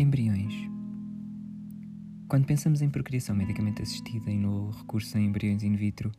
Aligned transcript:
Embriões. 0.00 0.54
Quando 2.26 2.46
pensamos 2.46 2.80
em 2.80 2.88
procriação 2.88 3.36
medicamente 3.36 3.82
assistida 3.82 4.30
e 4.30 4.38
no 4.38 4.70
recurso 4.70 5.18
a 5.18 5.20
embriões 5.20 5.62
in 5.62 5.74
vitro, 5.74 6.10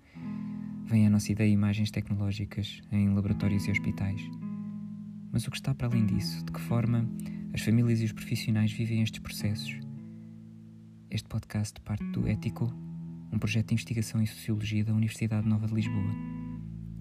vem 0.86 1.08
à 1.08 1.10
nossa 1.10 1.32
ideia 1.32 1.50
imagens 1.50 1.90
tecnológicas 1.90 2.80
em 2.92 3.10
laboratórios 3.10 3.66
e 3.66 3.72
hospitais. 3.72 4.22
Mas 5.32 5.48
o 5.48 5.50
que 5.50 5.58
está 5.58 5.74
para 5.74 5.88
além 5.88 6.06
disso? 6.06 6.46
De 6.46 6.52
que 6.52 6.62
forma 6.62 7.10
as 7.56 7.62
famílias 7.62 8.02
e 8.02 8.06
os 8.06 8.12
profissionais 8.12 8.72
vivem 8.72 9.02
estes 9.02 9.20
processos? 9.20 9.76
Este 11.10 11.28
podcast 11.28 11.82
parte 11.82 12.06
do 12.12 12.28
Ético, 12.28 12.72
um 13.34 13.40
projeto 13.40 13.70
de 13.70 13.74
investigação 13.74 14.22
em 14.22 14.28
sociologia 14.28 14.86
da 14.86 14.94
Universidade 14.94 15.48
Nova 15.48 15.66
de 15.66 15.74
Lisboa. 15.74 16.14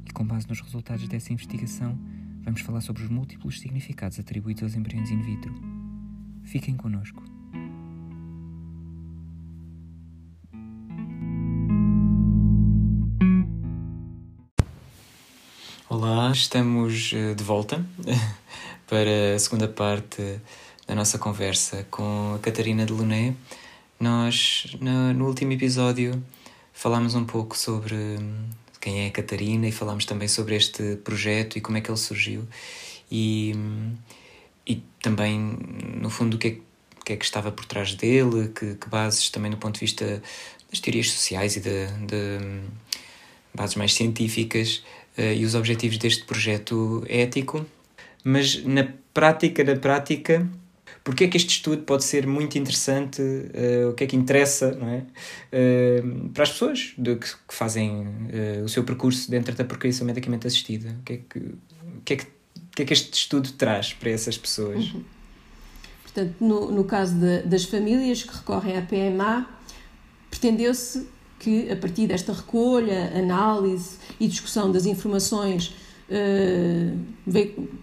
E 0.08 0.12
com 0.14 0.26
base 0.26 0.48
nos 0.48 0.62
resultados 0.62 1.06
dessa 1.08 1.30
investigação, 1.30 1.98
vamos 2.40 2.62
falar 2.62 2.80
sobre 2.80 3.02
os 3.02 3.10
múltiplos 3.10 3.60
significados 3.60 4.18
atribuídos 4.18 4.62
aos 4.62 4.74
embriões 4.74 5.10
in 5.10 5.20
vitro. 5.20 5.69
Fiquem 6.44 6.76
connosco. 6.76 7.22
Olá, 15.88 16.30
estamos 16.32 17.12
eh, 17.12 17.34
de 17.34 17.42
volta 17.42 17.84
para 18.86 19.34
a 19.34 19.38
segunda 19.38 19.66
parte 19.68 20.40
da 20.86 20.94
nossa 20.94 21.18
conversa 21.18 21.86
com 21.90 22.34
a 22.34 22.38
Catarina 22.38 22.86
de 22.86 22.92
Luné. 22.92 23.34
Nós, 23.98 24.76
no 24.80 25.26
último 25.26 25.52
episódio, 25.52 26.22
falámos 26.72 27.14
um 27.14 27.24
pouco 27.24 27.56
sobre 27.58 27.94
hum, 27.94 28.48
quem 28.80 29.04
é 29.04 29.08
a 29.08 29.10
Catarina 29.10 29.68
e 29.68 29.72
falámos 29.72 30.04
também 30.04 30.26
sobre 30.26 30.56
este 30.56 30.96
projeto 30.96 31.58
e 31.58 31.60
como 31.60 31.76
é 31.76 31.80
que 31.80 31.90
ele 31.90 31.98
surgiu. 31.98 32.48
E, 33.10 33.52
hum, 33.54 33.94
e 34.66 34.82
também, 35.02 35.58
no 36.00 36.10
fundo, 36.10 36.34
o 36.34 36.38
que 36.38 36.48
é, 36.48 36.56
que, 37.04 37.12
é 37.12 37.16
que 37.16 37.24
estava 37.24 37.50
por 37.50 37.64
trás 37.64 37.94
dele, 37.94 38.48
que, 38.48 38.74
que, 38.74 38.88
bases 38.88 39.30
também 39.30 39.50
do 39.50 39.56
ponto 39.56 39.74
de 39.74 39.80
vista 39.80 40.22
das 40.70 40.80
teorias 40.80 41.10
sociais 41.10 41.56
e 41.56 41.60
de, 41.60 41.86
de 42.06 42.60
bases 43.54 43.76
mais 43.76 43.94
científicas 43.94 44.84
uh, 45.18 45.32
e 45.34 45.44
os 45.44 45.54
objetivos 45.54 45.98
deste 45.98 46.24
projeto 46.24 47.04
ético, 47.08 47.66
mas 48.22 48.62
na 48.64 48.86
prática, 49.12 49.64
na 49.64 49.76
prática, 49.76 50.48
porque 51.02 51.24
é 51.24 51.28
que 51.28 51.36
este 51.36 51.48
estudo 51.48 51.82
pode 51.82 52.04
ser 52.04 52.26
muito 52.26 52.58
interessante, 52.58 53.20
uh, 53.22 53.90
o 53.90 53.94
que 53.94 54.04
é 54.04 54.06
que 54.06 54.16
interessa 54.16 54.78
é? 55.52 56.00
Uh, 56.02 56.28
para 56.28 56.44
as 56.44 56.50
pessoas 56.50 56.92
de, 56.96 57.16
que, 57.16 57.26
que 57.26 57.54
fazem 57.54 58.06
o 58.64 58.68
seu 58.68 58.84
percurso 58.84 59.30
dentro 59.30 59.54
da 59.54 59.64
procriação 59.64 60.06
medicamente 60.06 60.46
assistida? 60.46 60.96
O 61.00 61.02
que 61.02 61.12
é 61.14 61.16
que, 61.16 61.38
o 61.38 62.00
que, 62.04 62.12
é 62.12 62.16
que, 62.16 62.26
que, 62.80 62.82
é 62.82 62.86
que 62.86 62.92
este 62.92 63.12
estudo 63.12 63.52
traz 63.52 63.92
para 63.92 64.10
essas 64.10 64.38
pessoas? 64.38 64.86
Uhum. 64.92 65.04
Portanto, 66.02 66.34
no, 66.40 66.70
no 66.70 66.84
caso 66.84 67.14
de, 67.14 67.42
das 67.42 67.64
famílias 67.64 68.22
que 68.22 68.34
recorrem 68.34 68.76
à 68.76 68.82
PMA, 68.82 69.46
pretendeu-se 70.30 71.06
que, 71.38 71.70
a 71.70 71.76
partir 71.76 72.06
desta 72.06 72.32
recolha, 72.32 73.12
análise 73.16 73.96
e 74.18 74.26
discussão 74.26 74.70
das 74.72 74.86
informações 74.86 75.74
uh, 76.08 76.98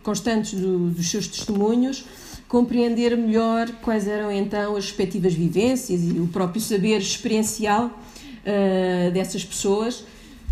constantes 0.04 0.60
do, 0.60 0.90
dos 0.90 1.10
seus 1.10 1.28
testemunhos, 1.28 2.06
compreender 2.48 3.16
melhor 3.18 3.70
quais 3.82 4.08
eram 4.08 4.32
então 4.32 4.76
as 4.76 4.86
respectivas 4.86 5.34
vivências 5.34 6.02
e 6.04 6.20
o 6.20 6.28
próprio 6.28 6.62
saber 6.62 6.98
experiencial 6.98 7.86
uh, 7.88 9.12
dessas 9.12 9.44
pessoas, 9.44 10.04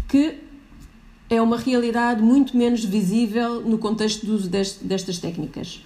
que 0.08 0.45
é 1.30 1.42
uma 1.42 1.58
realidade 1.58 2.22
muito 2.22 2.56
menos 2.56 2.84
visível 2.84 3.62
no 3.62 3.78
contexto 3.78 4.26
do 4.26 4.36
uso 4.36 4.50
dest, 4.50 4.82
destas 4.82 5.18
técnicas. 5.18 5.82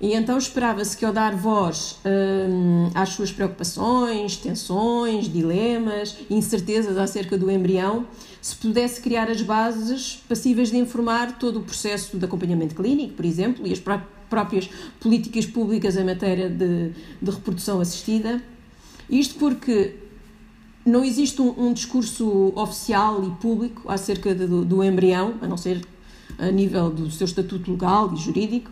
E 0.00 0.14
então 0.14 0.38
esperava-se 0.38 0.96
que, 0.96 1.04
ao 1.04 1.12
dar 1.12 1.36
voz 1.36 1.98
hum, 2.04 2.90
às 2.94 3.10
suas 3.10 3.30
preocupações, 3.30 4.36
tensões, 4.36 5.30
dilemas, 5.30 6.16
incertezas 6.30 6.96
acerca 6.96 7.36
do 7.36 7.50
embrião, 7.50 8.06
se 8.40 8.56
pudesse 8.56 9.00
criar 9.02 9.30
as 9.30 9.42
bases 9.42 10.22
passíveis 10.26 10.70
de 10.70 10.78
informar 10.78 11.38
todo 11.38 11.58
o 11.58 11.62
processo 11.62 12.16
de 12.16 12.24
acompanhamento 12.24 12.74
clínico, 12.74 13.12
por 13.14 13.26
exemplo, 13.26 13.66
e 13.66 13.72
as 13.72 13.78
pró 13.78 14.00
próprias 14.30 14.70
políticas 15.00 15.44
públicas 15.44 15.96
em 15.96 16.04
matéria 16.04 16.48
de, 16.48 16.92
de 17.20 17.30
reprodução 17.30 17.80
assistida. 17.80 18.40
Isto 19.10 19.34
porque 19.40 19.96
não 20.84 21.04
existe 21.04 21.40
um, 21.42 21.68
um 21.68 21.72
discurso 21.72 22.52
oficial 22.56 23.24
e 23.24 23.30
público 23.40 23.90
acerca 23.90 24.34
de, 24.34 24.46
do, 24.46 24.64
do 24.64 24.84
embrião, 24.84 25.34
a 25.40 25.46
não 25.46 25.56
ser 25.56 25.84
a 26.38 26.50
nível 26.50 26.90
do 26.90 27.10
seu 27.10 27.26
estatuto 27.26 27.70
legal 27.70 28.12
e 28.14 28.16
jurídico, 28.16 28.70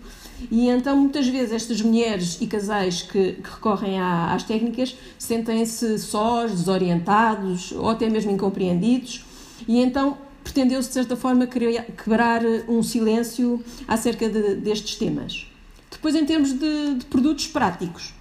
e 0.51 0.69
então, 0.69 0.97
muitas 0.97 1.27
vezes, 1.27 1.53
estas 1.53 1.81
mulheres 1.83 2.39
e 2.41 2.47
casais 2.47 3.03
que, 3.03 3.33
que 3.33 3.51
recorrem 3.51 3.99
à, 3.99 4.33
às 4.33 4.45
técnicas 4.45 4.97
sentem-se 5.19 5.99
sós, 5.99 6.53
desorientados 6.53 7.73
ou 7.73 7.89
até 7.89 8.09
mesmo 8.09 8.31
incompreendidos, 8.31 9.25
e 9.67 9.81
então 9.81 10.17
pretendeu-se, 10.45 10.89
de 10.89 10.95
certa 10.95 11.17
forma, 11.17 11.47
quebrar 11.47 12.43
um 12.69 12.83
silêncio 12.83 13.63
acerca 13.87 14.29
de, 14.29 14.55
destes 14.55 14.95
temas. 14.97 15.47
Depois, 15.91 16.15
em 16.15 16.25
termos 16.25 16.53
de, 16.53 16.95
de 16.95 17.05
produtos 17.07 17.49
práticos, 17.49 18.15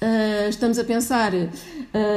uh, 0.00 0.48
estamos 0.48 0.78
a 0.78 0.84
pensar 0.84 1.32
uh, 1.34 1.48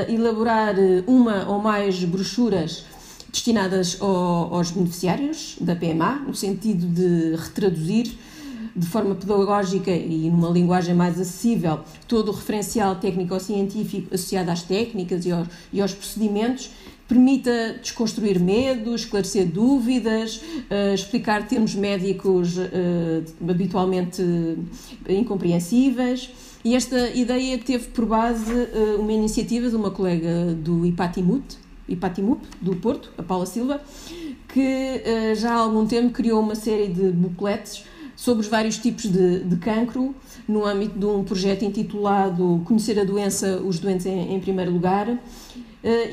elaborar 0.07 0.75
uma 1.05 1.47
ou 1.49 1.59
mais 1.59 2.03
brochuras 2.03 2.85
destinadas 3.31 3.97
ao, 3.99 4.55
aos 4.55 4.71
beneficiários 4.71 5.55
da 5.59 5.75
PMA, 5.75 6.23
no 6.27 6.35
sentido 6.35 6.85
de 6.85 7.35
retraduzir 7.35 8.11
de 8.75 8.87
forma 8.87 9.13
pedagógica 9.13 9.91
e 9.91 10.29
numa 10.31 10.49
linguagem 10.49 10.95
mais 10.95 11.19
acessível 11.19 11.81
todo 12.07 12.29
o 12.29 12.31
referencial 12.31 12.95
técnico-científico 12.95 14.13
associado 14.15 14.49
às 14.49 14.63
técnicas 14.63 15.25
e 15.25 15.31
aos, 15.31 15.47
e 15.71 15.81
aos 15.81 15.93
procedimentos 15.93 16.71
permita 17.07 17.75
desconstruir 17.81 18.39
medos, 18.39 19.01
esclarecer 19.01 19.45
dúvidas, 19.45 20.37
uh, 20.37 20.93
explicar 20.95 21.47
termos 21.47 21.75
médicos 21.75 22.55
habitualmente 23.41 24.23
incompreensíveis. 25.07 26.31
E 26.63 26.75
esta 26.75 27.09
ideia 27.09 27.57
teve 27.57 27.87
por 27.89 28.05
base 28.05 28.51
uh, 28.51 28.99
uma 28.99 29.11
iniciativa 29.11 29.69
de 29.69 29.75
uma 29.75 29.91
colega 29.91 30.53
do 30.53 30.85
IPATIMUT, 30.85 31.57
IPATIMUP, 31.89 32.41
do 32.61 32.75
Porto, 32.77 33.11
a 33.17 33.23
Paula 33.23 33.45
Silva, 33.45 33.81
que 34.47 35.01
já 35.35 35.51
há 35.51 35.57
algum 35.57 35.85
tempo 35.85 36.13
criou 36.13 36.39
uma 36.39 36.55
série 36.55 36.87
de 36.87 37.11
bucletes 37.11 37.83
sobre 38.15 38.41
os 38.43 38.47
vários 38.47 38.77
tipos 38.77 39.03
de, 39.03 39.39
de 39.43 39.57
cancro, 39.57 40.15
no 40.47 40.65
âmbito 40.65 40.97
de 40.97 41.05
um 41.05 41.23
projeto 41.23 41.65
intitulado 41.65 42.61
Conhecer 42.65 42.99
a 42.99 43.03
Doença, 43.03 43.61
os 43.61 43.79
Doentes 43.79 44.05
em, 44.05 44.33
em 44.33 44.39
Primeiro 44.39 44.71
Lugar. 44.71 45.09
Uh, 45.09 45.19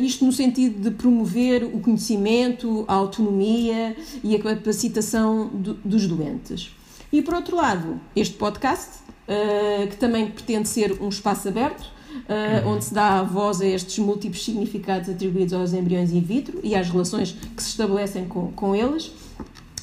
isto 0.02 0.24
no 0.24 0.32
sentido 0.32 0.82
de 0.82 0.90
promover 0.90 1.62
o 1.62 1.78
conhecimento, 1.78 2.84
a 2.88 2.94
autonomia 2.94 3.96
e 4.24 4.34
a 4.34 4.40
capacitação 4.40 5.48
do, 5.48 5.74
dos 5.74 6.06
doentes. 6.06 6.74
E 7.12 7.22
por 7.22 7.34
outro 7.34 7.56
lado, 7.56 8.00
este 8.16 8.34
podcast, 8.34 9.00
uh, 9.30 9.88
que 9.88 9.96
também 9.96 10.26
pretende 10.26 10.68
ser 10.68 11.00
um 11.00 11.08
espaço 11.08 11.48
aberto, 11.48 11.84
uh, 11.84 12.68
onde 12.68 12.84
se 12.84 12.92
dá 12.92 13.22
voz 13.22 13.60
a 13.60 13.66
estes 13.66 13.98
múltiplos 13.98 14.44
significados 14.44 15.08
atribuídos 15.08 15.52
aos 15.54 15.72
embriões 15.72 16.10
in 16.10 16.20
vitro 16.20 16.58
e 16.62 16.74
às 16.74 16.90
relações 16.90 17.32
que 17.56 17.62
se 17.62 17.70
estabelecem 17.70 18.26
com, 18.26 18.50
com 18.52 18.74
eles. 18.74 19.12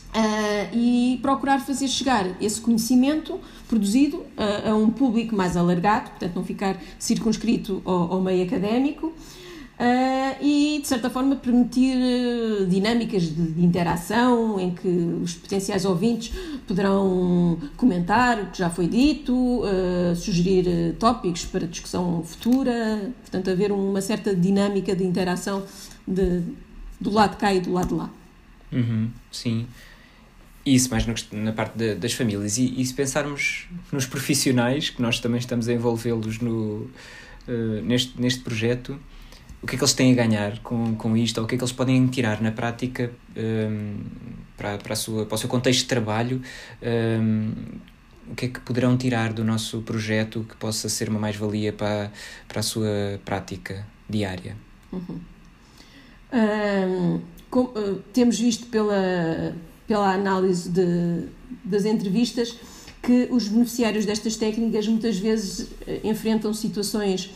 Uh, 0.07 0.73
e 0.73 1.19
procurar 1.21 1.59
fazer 1.59 1.87
chegar 1.87 2.25
esse 2.41 2.59
conhecimento 2.59 3.39
produzido 3.67 4.17
uh, 4.17 4.71
a 4.71 4.75
um 4.75 4.89
público 4.89 5.35
mais 5.35 5.55
alargado, 5.55 6.09
portanto, 6.09 6.35
não 6.35 6.43
ficar 6.43 6.75
circunscrito 6.97 7.83
ao, 7.85 8.13
ao 8.13 8.21
meio 8.21 8.43
académico. 8.43 9.13
Uh, 9.79 10.43
e, 10.43 10.79
de 10.81 10.87
certa 10.87 11.07
forma, 11.07 11.35
permitir 11.35 11.95
dinâmicas 12.67 13.23
de, 13.23 13.51
de, 13.51 13.63
interação 13.63 14.59
em 14.59 14.73
que 14.73 14.87
os 15.21 15.35
potenciais 15.35 15.85
ouvintes 15.85 16.33
poderão 16.67 17.59
comentar 17.75 18.41
o 18.41 18.45
que 18.47 18.57
já 18.57 18.71
foi 18.71 18.87
dito, 18.87 19.61
sugerir 20.15 20.95
tópicos 20.97 21.45
para 21.45 21.67
discussão 21.67 22.23
futura, 22.23 23.11
portanto, 23.21 23.51
haver 23.51 23.71
uma 23.71 24.01
certa 24.01 24.35
dinâmica 24.35 24.95
de 24.95 25.03
interação 25.03 25.63
de, 26.07 26.41
do 26.99 27.11
lado 27.11 27.31
de 27.31 27.37
cá 27.37 27.53
e 27.53 27.59
do 27.59 27.71
lado 27.71 27.89
de 27.89 27.93
lá. 27.93 28.09
Uhum, 28.71 29.09
sim. 29.31 29.67
Isso 30.65 30.89
mais 30.89 31.05
na 31.31 31.53
parte 31.53 31.77
de, 31.77 31.95
das 31.95 32.13
famílias. 32.13 32.57
E, 32.57 32.81
e, 32.81 32.85
se 32.85 32.93
pensarmos 32.93 33.67
nos 33.91 34.05
profissionais, 34.05 34.89
que 34.89 35.01
nós 35.01 35.19
também 35.19 35.39
estamos 35.39 35.69
a 35.69 35.73
envolvê-los 35.73 36.37
uh, 36.37 36.89
neste, 37.83 38.19
neste 38.19 38.41
projeto, 38.41 38.99
o 39.61 39.67
que 39.67 39.75
é 39.75 39.77
que 39.77 39.83
eles 39.83 39.93
têm 39.93 40.11
a 40.11 40.15
ganhar 40.15 40.59
com, 40.59 40.95
com 40.95 41.17
isto, 41.17 41.39
ou 41.39 41.45
o 41.45 41.47
que 41.47 41.55
é 41.55 41.57
que 41.57 41.63
eles 41.63 41.73
podem 41.73 42.05
tirar 42.07 42.41
na 42.41 42.51
prática 42.51 43.11
um, 43.35 43.99
para, 44.55 44.77
para, 44.77 44.93
a 44.93 44.95
sua, 44.95 45.25
para 45.25 45.35
o 45.35 45.37
seu 45.37 45.49
contexto 45.49 45.81
de 45.81 45.87
trabalho, 45.87 46.41
um, 47.21 47.51
o 48.29 48.35
que 48.35 48.45
é 48.45 48.49
que 48.49 48.59
poderão 48.59 48.97
tirar 48.97 49.31
do 49.31 49.43
nosso 49.43 49.81
projeto 49.81 50.45
que 50.47 50.55
possa 50.57 50.89
ser 50.89 51.09
uma 51.09 51.19
mais-valia 51.19 51.71
para, 51.71 52.11
para 52.47 52.59
a 52.59 52.63
sua 52.63 53.19
prática 53.23 53.85
diária? 54.09 54.55
Uhum. 54.91 55.19
Um, 56.33 57.21
com, 57.49 57.61
uh, 57.61 58.03
temos 58.11 58.37
visto 58.37 58.67
pela 58.67 59.55
pela 59.87 60.13
análise 60.13 60.69
de, 60.69 61.27
das 61.63 61.85
entrevistas, 61.85 62.55
que 63.01 63.29
os 63.31 63.47
beneficiários 63.47 64.05
destas 64.05 64.35
técnicas 64.35 64.85
muitas 64.87 65.17
vezes 65.17 65.69
eh, 65.87 66.01
enfrentam 66.03 66.53
situações 66.53 67.31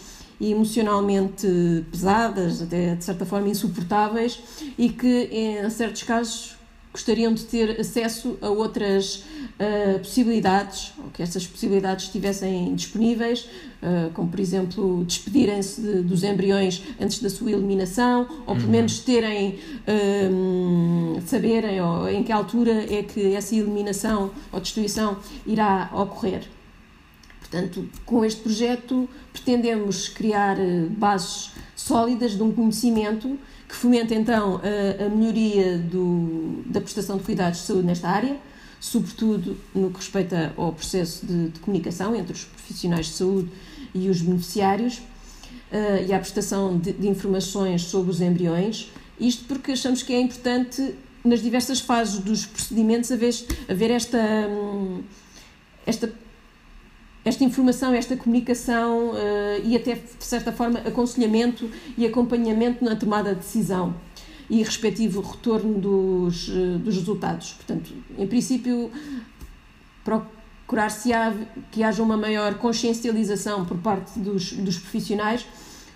emocionalmente 0.50 1.48
pesadas, 1.92 2.62
até 2.62 2.96
de 2.96 3.04
certa 3.04 3.26
forma 3.26 3.50
insuportáveis, 3.50 4.40
e 4.78 4.90
que 4.90 5.30
em 5.32 5.70
certos 5.70 6.04
casos 6.04 6.56
gostariam 6.92 7.34
de 7.34 7.46
ter 7.46 7.80
acesso 7.80 8.38
a 8.42 8.50
outras 8.50 9.16
uh, 9.16 10.00
possibilidades, 10.00 10.94
ou 10.98 11.10
que 11.12 11.24
essas 11.24 11.48
possibilidades 11.48 12.06
estivessem 12.06 12.76
disponíveis, 12.76 13.46
uh, 13.82 14.12
como 14.14 14.30
por 14.30 14.40
exemplo 14.40 15.04
despedirem-se 15.06 15.82
de, 15.82 16.02
dos 16.02 16.24
embriões 16.24 16.84
antes 17.00 17.20
da 17.20 17.30
sua 17.30 17.52
eliminação, 17.52 18.28
ou 18.46 18.56
pelo 18.56 18.66
uhum. 18.66 18.72
menos 18.72 19.00
terem, 19.00 19.60
uh, 19.88 21.22
saberem 21.26 21.82
ou, 21.82 22.10
em 22.10 22.24
que 22.24 22.32
altura 22.32 22.86
é 22.94 23.04
que 23.04 23.34
essa 23.36 23.56
eliminação 23.56 24.32
ou 24.52 24.60
destruição 24.60 25.18
irá 25.46 25.90
ocorrer. 25.94 26.42
Portanto, 27.52 27.90
com 28.06 28.24
este 28.24 28.42
projeto 28.42 29.10
pretendemos 29.34 30.08
criar 30.08 30.56
bases 30.92 31.52
sólidas 31.76 32.32
de 32.32 32.42
um 32.42 32.52
conhecimento 32.54 33.38
que 33.68 33.76
fomenta 33.76 34.16
então 34.16 34.62
a, 34.64 35.10
melhoria 35.10 35.78
do, 35.78 36.64
da 36.66 36.80
prestação 36.80 37.18
de 37.18 37.24
cuidados 37.24 37.60
de 37.60 37.66
saúde 37.66 37.88
nesta 37.88 38.08
área, 38.08 38.38
sobretudo 38.80 39.58
no 39.76 39.90
que 39.90 39.98
respeita 39.98 40.54
ao 40.56 40.72
processo 40.72 41.26
de, 41.26 41.50
de 41.50 41.60
comunicação 41.60 42.16
entre 42.16 42.32
os 42.32 42.46
profissionais 42.46 43.08
de 43.08 43.14
saúde 43.14 43.50
e 43.94 44.10
os 44.10 44.22
beneficiários 44.22 45.00
uh, 45.00 46.08
e 46.08 46.14
à 46.14 46.20
prestação 46.20 46.78
de, 46.78 46.94
de, 46.94 47.08
informações 47.08 47.84
sobre 47.84 48.12
os 48.12 48.22
embriões. 48.22 48.90
Isto 49.20 49.44
porque 49.44 49.74
achamos 49.74 50.02
que 50.04 50.14
é 50.14 50.22
importante 50.22 50.96
nas 51.24 51.42
diversas 51.42 51.82
fases 51.82 52.20
dos 52.20 52.46
procedimentos 52.46 53.12
haver, 53.12 53.34
haver 53.70 53.92
esta, 53.92 54.20
hum, 54.50 55.04
esta 55.86 56.12
esta 57.24 57.44
informação, 57.44 57.94
esta 57.94 58.18
comunicação 58.18 59.12
uh, 59.12 59.16
e 59.64 59.76
até, 59.76 59.96
de 59.96 60.24
certa 60.24 60.52
forma, 60.52 60.80
aconselhamento 60.80 61.70
e 61.98 62.06
acompanhamento 62.06 62.84
na 62.84 62.96
tomada 62.96 63.36
de 63.36 63.42
decisão 63.42 63.94
e 64.50 64.64
respectivo 64.64 65.22
retorno 65.22 65.80
dos, 65.80 66.48
uh, 66.48 66.80
dos 66.80 66.96
resultados. 66.96 67.54
Portanto, 67.54 67.94
em 68.18 68.26
princípio, 68.26 68.92
procurar-se 70.04 71.12
que 71.72 71.84
haja 71.84 72.02
uma 72.02 72.18
maior 72.18 72.56
consciencialização 72.56 73.66
por 73.66 73.78
parte 73.78 74.20
dos, 74.20 74.54
dos 74.54 74.80
profissionais 74.80 75.46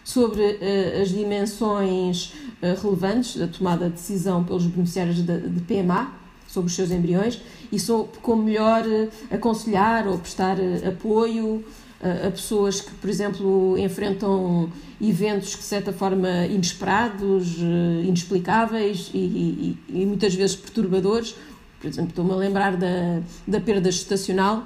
sobre 0.04 0.44
uh, 0.44 1.02
as 1.02 1.10
dimensões 1.10 2.34
relevantes 2.82 3.36
da 3.36 3.48
tomada 3.48 3.86
de 3.86 3.94
decisão 3.94 4.44
pelos 4.44 4.66
beneficiários 4.66 5.18
de, 5.18 5.50
de 5.50 5.62
PMA 5.62 6.25
sobre 6.56 6.70
os 6.70 6.76
seus 6.76 6.90
embriões 6.90 7.42
e 7.72 7.78
sobre 7.78 8.18
como 8.22 8.44
melhor 8.44 8.84
eh, 8.88 9.10
aconselhar 9.30 10.08
ou 10.08 10.18
prestar 10.18 10.58
eh, 10.58 10.88
apoio 10.88 11.64
a, 12.02 12.32
pessoas 12.32 12.82
que, 12.82 12.92
por 12.92 13.10
exemplo, 13.10 13.78
enfrentam 13.78 14.70
eventos 15.02 15.56
que, 15.56 15.62
de 15.62 15.68
certa 15.68 15.92
forma, 15.92 16.46
inesperados, 16.46 17.58
eh, 17.60 18.06
inexplicáveis 18.06 19.12
e, 19.14 19.18
e, 19.18 20.02
e 20.02 20.06
muitas 20.06 20.34
vezes 20.34 20.56
perturbadores. 20.56 21.36
Por 21.82 21.88
exemplo, 21.88 22.12
estou-me 22.12 22.32
a 22.32 22.36
lembrar 22.36 22.78
da, 22.78 23.22
da 23.46 23.60
perda 23.60 23.92
gestacional. 23.92 24.66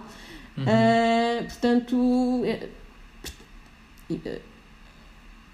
Uhum. 0.58 0.64
Uh, 0.64 1.44
portanto, 1.46 2.42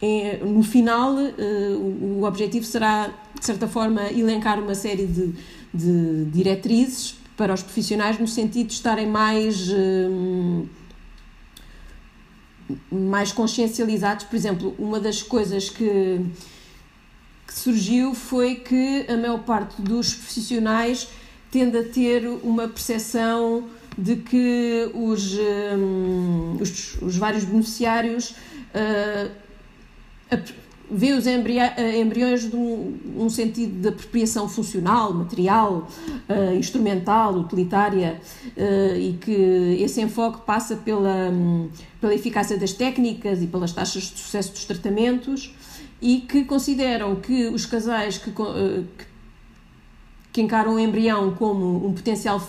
é, 0.01 0.37
no 0.43 0.61
final, 0.61 1.15
uh, 1.15 2.19
o 2.19 2.23
objetivo 2.25 2.65
será, 2.65 3.09
de 3.39 3.45
certa 3.45 3.67
forma, 3.67 4.03
elencar 4.11 4.59
uma 4.59 4.75
série 4.75 5.05
de, 5.05 5.33
de 5.75 6.25
diretrizes 6.25 7.15
para 7.35 7.53
os 7.53 7.61
profissionais 7.61 8.17
no 8.17 8.27
sentido 8.27 8.67
de 8.67 8.73
estarem 8.73 9.07
mais 9.07 9.69
hum, 9.69 10.65
mais 12.91 13.31
consciencializados. 13.31 14.25
Por 14.25 14.35
exemplo, 14.35 14.75
uma 14.77 14.99
das 14.99 15.21
coisas 15.21 15.69
que, 15.69 16.19
que 17.47 17.53
surgiu 17.53 18.13
foi 18.15 18.55
que 18.55 19.05
a 19.07 19.17
maior 19.17 19.39
parte 19.39 19.81
dos 19.81 20.13
profissionais 20.13 21.07
tende 21.51 21.77
a 21.77 21.83
ter 21.83 22.27
uma 22.43 22.67
percepção 22.67 23.69
de 23.97 24.17
que 24.17 24.91
os, 24.93 25.37
um, 25.77 26.57
os, 26.59 27.01
os, 27.01 27.15
vários 27.15 27.45
beneficiários 27.45 28.31
uh, 28.31 29.31
vê 30.89 31.13
os 31.13 31.25
eh, 31.25 31.99
embriões 31.99 32.51
num 32.51 32.97
um 33.17 33.29
sentido 33.29 33.81
de 33.81 33.87
apropriação 33.87 34.47
funcional, 34.47 35.13
material, 35.13 35.87
uh, 36.29 36.55
instrumental, 36.55 37.33
utilitária, 37.35 38.19
uh, 38.57 38.97
e 38.97 39.17
que 39.19 39.77
esse 39.79 40.01
enfoque 40.01 40.45
passa 40.45 40.75
pela, 40.75 41.29
um, 41.29 41.69
pela 42.01 42.13
eficácia 42.13 42.57
das 42.57 42.73
técnicas 42.73 43.41
e 43.41 43.47
pelas 43.47 43.71
taxas 43.71 44.03
de 44.03 44.19
sucesso 44.19 44.51
dos 44.51 44.65
tratamentos, 44.65 45.55
e 46.01 46.21
que 46.21 46.43
consideram 46.43 47.15
que 47.15 47.47
os 47.47 47.65
casais 47.65 48.17
que, 48.17 48.29
uh, 48.29 48.85
que, 48.97 49.05
que 50.33 50.41
encaram 50.41 50.75
o 50.75 50.79
embrião 50.79 51.33
como 51.35 51.87
um 51.87 51.93
potencial 51.93 52.39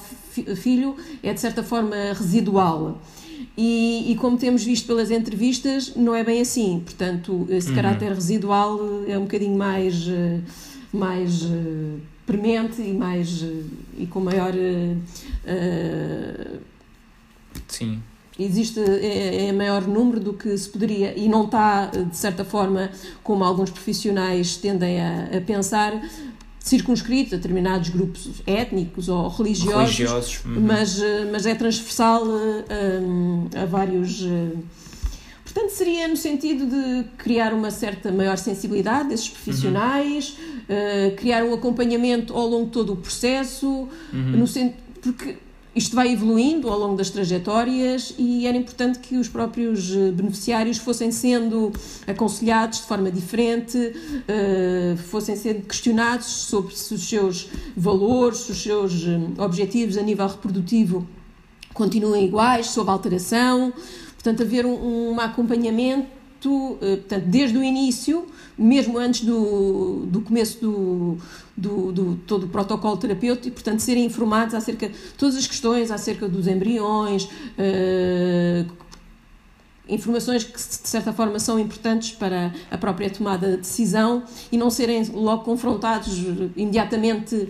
filho 0.56 0.97
é 1.23 1.32
de 1.32 1.41
certa 1.41 1.62
forma 1.62 1.97
residual. 2.12 3.00
E, 3.56 4.12
e, 4.12 4.17
como 4.17 4.37
temos 4.37 4.64
visto 4.64 4.87
pelas 4.87 5.11
entrevistas, 5.11 5.94
não 5.97 6.14
é 6.14 6.23
bem 6.23 6.43
assim. 6.43 6.82
Portanto, 6.85 7.47
esse 7.49 7.70
uhum. 7.70 7.75
caráter 7.75 8.12
residual 8.12 8.79
é 9.08 9.17
um 9.17 9.23
bocadinho 9.23 9.56
mais, 9.56 10.06
eh, 10.08 10.41
mais 10.93 11.43
uh, 11.43 11.99
premente 12.26 12.82
e, 12.82 12.93
mais, 12.93 13.43
e 13.97 14.06
com 14.06 14.20
maior. 14.20 14.53
Uh, 14.55 15.00
Sim. 17.67 18.03
Existe 18.38 18.81
é, 18.81 19.47
é 19.47 19.53
maior 19.53 19.88
número 19.88 20.20
do 20.20 20.35
que 20.35 20.55
se 20.58 20.69
poderia, 20.69 21.19
e 21.19 21.26
não 21.26 21.47
está, 21.47 21.87
de 21.87 22.14
certa 22.14 22.44
forma, 22.44 22.91
como 23.23 23.43
alguns 23.43 23.70
profissionais 23.70 24.58
tendem 24.58 25.00
a, 25.00 25.38
a 25.38 25.41
pensar, 25.41 25.94
circunscrito 26.67 27.35
a 27.35 27.39
determinados 27.39 27.89
grupos 27.91 28.29
étnicos 28.45 29.09
ou 29.09 29.29
religiosos, 29.29 29.97
religiosos. 29.97 30.45
Uhum. 30.45 30.61
Mas, 30.63 31.01
eh, 31.01 31.29
mas 31.31 31.47
é 31.47 31.55
transversal 31.55 32.25
a, 32.25 32.65
eh, 32.69 33.59
a, 33.59 33.63
a 33.63 33.67
vários. 33.67 34.21
Eh, 34.23 34.57
portanto, 35.45 35.71
seria 35.71 36.09
no 36.09 36.17
sentido 36.17 36.67
de 36.67 37.05
criar 37.19 37.55
uma 37.55 37.71
certa 37.71 38.11
maior 38.11 38.37
sensibilidade 38.37 39.11
desses 39.11 39.29
profissionais, 39.29 40.37
uhum. 40.69 41.13
uh, 41.13 41.17
criar 41.17 41.45
um 41.45 41.55
acompanhamento 41.55 42.35
ao 42.35 42.49
longo 42.49 42.67
de 42.67 42.73
todo 42.73 42.93
o 42.95 42.97
processo, 42.97 43.89
uhum. 44.13 44.37
no 44.37 44.47
porque 45.01 45.37
isto 45.76 45.94
vai 45.94 46.11
evoluindo 46.11 46.70
ao 46.70 46.78
longo 46.78 46.96
das 46.96 47.11
trajetórias 47.11 48.14
e 48.17 48.46
era 48.46 48.56
importante 48.56 48.99
que 48.99 49.19
os 49.19 49.29
próprios 49.29 49.94
eh, 49.94 50.10
beneficiários 50.10 50.79
fossem 50.79 51.12
sendo 51.12 51.70
aconselhados 52.06 52.81
de 52.81 52.86
forma 52.86 53.10
diferente, 53.10 53.77
uh, 53.77 54.96
fossem 54.96 55.36
sendo 55.36 55.67
questionados 55.67 56.27
sobre 56.27 56.74
se 56.74 56.94
os 56.94 57.06
seus 57.06 57.51
valores, 57.77 58.48
os 58.48 58.62
seus 58.62 59.05
eh, 59.06 59.43
objetivos 59.43 59.98
a 59.98 60.03
nível 60.03 60.27
reprodutivo 60.27 61.06
continuam 61.74 62.22
iguais, 62.22 62.69
sob 62.69 62.91
alteração. 62.91 63.70
Portanto, 64.15 64.43
haver 64.43 64.65
um, 64.65 65.12
um 65.12 65.20
acompanhamento 65.20 66.16
portanto, 66.40 67.24
desde 67.26 67.56
o 67.56 67.62
início, 67.62 68.26
mesmo 68.56 68.98
antes 68.98 69.24
do, 69.24 70.06
do 70.06 70.20
começo 70.20 70.60
do, 70.60 71.19
do, 71.56 71.93
do 71.93 72.16
todo 72.26 72.44
o 72.44 72.48
protocolo 72.48 72.96
terapêutico, 72.96 73.55
portanto, 73.55 73.81
serem 73.81 74.05
informados 74.05 74.55
acerca 74.55 74.88
de 74.88 74.94
todas 75.16 75.36
as 75.36 75.46
questões 75.46 75.90
acerca 75.90 76.28
dos 76.28 76.46
embriões, 76.46 77.24
uh, 77.24 78.66
informações 79.88 80.44
que, 80.44 80.56
de 80.56 80.88
certa 80.88 81.12
forma, 81.12 81.38
são 81.38 81.58
importantes 81.58 82.12
para 82.12 82.52
a 82.70 82.78
própria 82.78 83.08
tomada 83.08 83.52
de 83.52 83.56
decisão 83.58 84.24
e 84.50 84.56
não 84.56 84.70
serem 84.70 85.05
logo 85.12 85.44
confrontados 85.44 86.19
imediatamente 86.56 87.48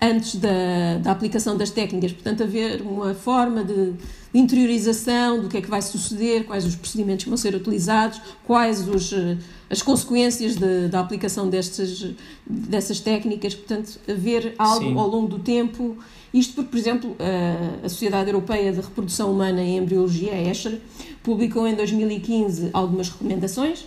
antes 0.00 0.36
da, 0.36 0.98
da 1.02 1.10
aplicação 1.10 1.56
das 1.56 1.70
técnicas. 1.70 2.12
Portanto, 2.12 2.42
haver 2.42 2.82
uma 2.82 3.14
forma 3.14 3.64
de, 3.64 3.94
interiorização 4.38 5.40
do 5.40 5.48
que 5.48 5.56
é 5.56 5.60
que 5.62 5.70
vai 5.70 5.80
suceder, 5.80 6.44
quais 6.44 6.64
os 6.64 6.76
procedimentos 6.76 7.24
que 7.24 7.30
vão 7.30 7.36
ser 7.36 7.54
utilizados, 7.54 8.20
quais 8.44 8.86
os, 8.86 9.12
eh, 9.12 9.38
as 9.70 9.80
consequências 9.80 10.56
de, 10.56 10.88
da 10.88 11.00
aplicação 11.00 11.48
destas, 11.48 12.06
dessas 12.46 13.00
técnicas. 13.00 13.54
Portanto, 13.54 13.98
haver 14.08 14.54
algo 14.58 14.90
Sim. 14.90 14.98
ao 14.98 15.08
longo 15.08 15.28
do 15.28 15.38
tempo. 15.38 15.96
Isto 16.34 16.54
porque, 16.54 16.70
por 16.70 16.78
exemplo, 16.78 17.16
a, 17.18 17.86
a 17.86 17.88
Sociedade 17.88 18.28
Europeia 18.28 18.72
de 18.72 18.80
Reprodução 18.80 19.32
Humana 19.32 19.62
em 19.62 19.78
Embriologia, 19.78 20.32
a 20.32 20.42
ESHRE, 20.50 20.82
publicou 21.22 21.66
em 21.66 21.74
2015 21.74 22.70
algumas 22.72 23.08
recomendações 23.08 23.86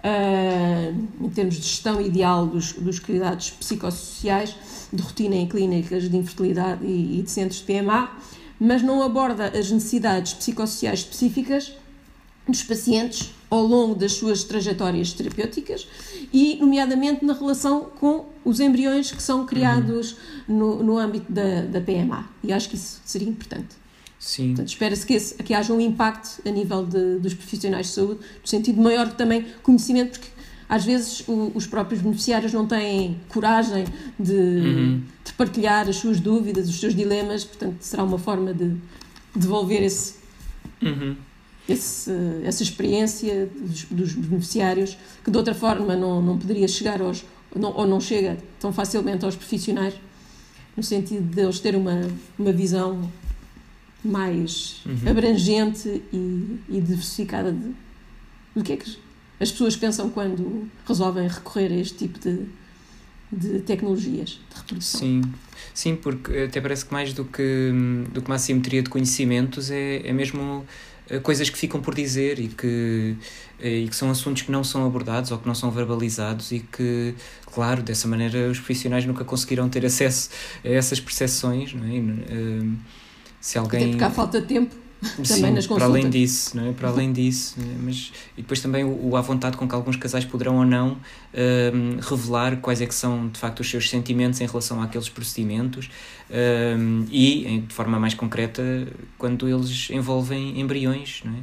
Uh, 0.00 1.26
em 1.26 1.28
termos 1.28 1.56
de 1.56 1.60
gestão 1.60 2.00
ideal 2.00 2.46
dos, 2.46 2.72
dos 2.72 2.98
cuidados 2.98 3.50
psicossociais, 3.50 4.56
de 4.90 5.02
rotina 5.02 5.36
em 5.36 5.46
clínicas 5.46 6.08
de 6.08 6.16
infertilidade 6.16 6.86
e, 6.86 7.18
e 7.18 7.22
de 7.22 7.30
centros 7.30 7.58
de 7.58 7.64
PMA, 7.66 8.10
mas 8.60 8.82
não 8.82 9.02
aborda 9.02 9.46
as 9.58 9.70
necessidades 9.70 10.34
psicossociais 10.34 11.00
específicas 11.00 11.72
dos 12.46 12.62
pacientes 12.62 13.30
ao 13.48 13.64
longo 13.66 13.94
das 13.94 14.12
suas 14.12 14.44
trajetórias 14.44 15.12
terapêuticas 15.12 15.86
e, 16.32 16.56
nomeadamente, 16.60 17.24
na 17.24 17.32
relação 17.32 17.84
com 17.98 18.26
os 18.44 18.60
embriões 18.60 19.10
que 19.12 19.22
são 19.22 19.46
criados 19.46 20.12
uhum. 20.48 20.56
no, 20.56 20.82
no 20.82 20.98
âmbito 20.98 21.32
da, 21.32 21.62
da 21.62 21.80
PMA. 21.80 22.28
E 22.44 22.52
acho 22.52 22.68
que 22.68 22.76
isso 22.76 23.00
seria 23.04 23.28
importante. 23.28 23.68
Sim. 24.18 24.48
Portanto, 24.48 24.68
espera-se 24.68 25.06
que, 25.06 25.14
esse- 25.14 25.34
que 25.42 25.54
haja 25.54 25.72
um 25.72 25.80
impacto 25.80 26.40
a 26.46 26.50
nível 26.50 26.84
de- 26.84 27.18
dos 27.18 27.32
profissionais 27.34 27.86
de 27.86 27.92
saúde, 27.94 28.20
no 28.42 28.46
sentido 28.48 28.80
maior 28.80 29.10
também 29.12 29.46
conhecimento, 29.62 30.18
porque 30.20 30.28
às 30.70 30.84
vezes 30.84 31.24
o- 31.28 31.50
os 31.54 31.66
próprios 31.66 32.00
beneficiários 32.00 32.52
não 32.52 32.64
têm 32.66 33.18
coragem 33.28 33.84
de, 34.18 34.32
Uhum. 34.32 35.02
de 35.24 35.32
partilhar 35.32 35.88
as 35.88 35.96
suas 35.96 36.20
dúvidas, 36.20 36.68
os 36.68 36.78
seus 36.78 36.94
dilemas, 36.94 37.44
portanto, 37.44 37.78
será 37.80 38.04
uma 38.04 38.18
forma 38.18 38.54
de 38.54 38.76
devolver 39.34 39.82
esse, 39.82 40.14
Uhum. 40.80 41.16
esse, 41.68 42.12
essa 42.44 42.62
experiência 42.62 43.50
dos, 43.60 43.84
dos 43.84 44.12
beneficiários 44.14 44.96
que 45.24 45.30
de 45.30 45.36
outra 45.36 45.54
forma 45.54 45.96
não, 45.96 46.22
não 46.22 46.38
poderia 46.38 46.68
chegar 46.68 47.02
aos, 47.02 47.24
não- 47.54 47.76
ou 47.76 47.86
não 47.86 48.00
chega 48.00 48.38
tão 48.60 48.72
facilmente 48.72 49.24
aos 49.24 49.34
profissionais, 49.34 49.94
no 50.76 50.82
sentido 50.84 51.22
de 51.34 51.40
eles 51.42 51.58
terem 51.58 51.80
uma, 51.80 52.08
uma 52.38 52.52
visão 52.52 53.10
mais 54.04 54.80
Uhum. 54.86 55.10
abrangente 55.10 56.02
e, 56.12 56.58
e 56.68 56.80
diversificada 56.80 57.52
de, 57.52 57.70
do 58.54 58.62
que 58.64 58.72
é 58.72 58.76
que 58.76 58.96
as 59.40 59.50
pessoas 59.50 59.74
pensam 59.74 60.10
quando 60.10 60.68
resolvem 60.86 61.26
recorrer 61.26 61.72
a 61.72 61.76
este 61.76 61.96
tipo 61.96 62.18
de, 62.18 62.46
de 63.32 63.60
tecnologias 63.60 64.38
de 64.50 64.56
reprodução. 64.56 65.00
Sim, 65.00 65.22
sim, 65.72 65.96
porque 65.96 66.40
até 66.40 66.60
parece 66.60 66.84
que 66.84 66.92
mais 66.92 67.14
do 67.14 67.24
que, 67.24 67.72
do 68.12 68.20
que 68.20 68.28
uma 68.28 68.36
assimetria 68.36 68.82
de 68.82 68.90
conhecimentos 68.90 69.70
é, 69.70 70.06
é 70.06 70.12
mesmo 70.12 70.66
eh, 71.08 71.18
coisas 71.18 71.48
que 71.48 71.58
ficam 71.58 71.80
por 71.80 71.94
dizer 71.94 72.38
e 72.38 72.48
que, 72.48 73.16
eh, 73.58 73.78
e 73.80 73.88
que 73.88 73.96
são 73.96 74.10
assuntos 74.10 74.42
que 74.42 74.52
não 74.52 74.62
são 74.62 74.86
abordados 74.86 75.30
ou 75.30 75.38
que 75.38 75.46
não 75.46 75.54
são 75.54 75.70
verbalizados 75.70 76.52
e 76.52 76.60
que, 76.60 77.14
claro, 77.46 77.82
dessa 77.82 78.06
maneira 78.06 78.50
os 78.50 78.58
profissionais 78.58 79.06
nunca 79.06 79.24
conseguirão 79.24 79.68
ter 79.68 79.86
acesso 79.86 80.30
a 80.64 80.68
essas 80.68 81.00
percepções, 81.00 81.72
não 81.72 81.84
é? 81.84 81.96
Eh, 81.96 82.66
Se 83.40 83.58
Até 83.58 83.76
alguém 83.76 83.90
porque 83.90 84.04
há 84.04 84.10
falta 84.10 84.40
de 84.40 84.46
tempo 84.46 84.74
também 85.00 85.24
Sim, 85.24 85.50
nas 85.52 85.66
para 85.66 85.84
além 85.84 86.02
consultas. 86.04 86.20
disso, 86.20 86.56
não 86.56 86.66
é? 86.68 86.72
Para 86.72 86.88
além 86.88 87.12
disso, 87.12 87.56
mas 87.82 88.12
e 88.36 88.42
depois 88.42 88.60
também 88.60 88.84
o, 88.84 89.08
o 89.08 89.16
à 89.16 89.20
vontade 89.20 89.56
com 89.56 89.66
que 89.66 89.74
alguns 89.74 89.96
casais 89.96 90.24
poderão 90.24 90.56
ou 90.58 90.64
não 90.66 90.98
hum, 91.34 91.98
revelar 92.00 92.56
quais 92.58 92.80
é 92.80 92.86
que 92.86 92.94
são 92.94 93.28
de 93.28 93.38
facto 93.38 93.60
os 93.60 93.70
seus 93.70 93.88
sentimentos 93.88 94.40
em 94.40 94.46
relação 94.46 94.82
àqueles 94.82 95.08
procedimentos 95.08 95.88
hum, 96.78 97.06
e 97.10 97.64
de 97.66 97.74
forma 97.74 97.98
mais 97.98 98.14
concreta 98.14 98.62
quando 99.16 99.48
eles 99.48 99.88
envolvem 99.90 100.60
embriões, 100.60 101.22
não 101.24 101.32
é? 101.32 101.40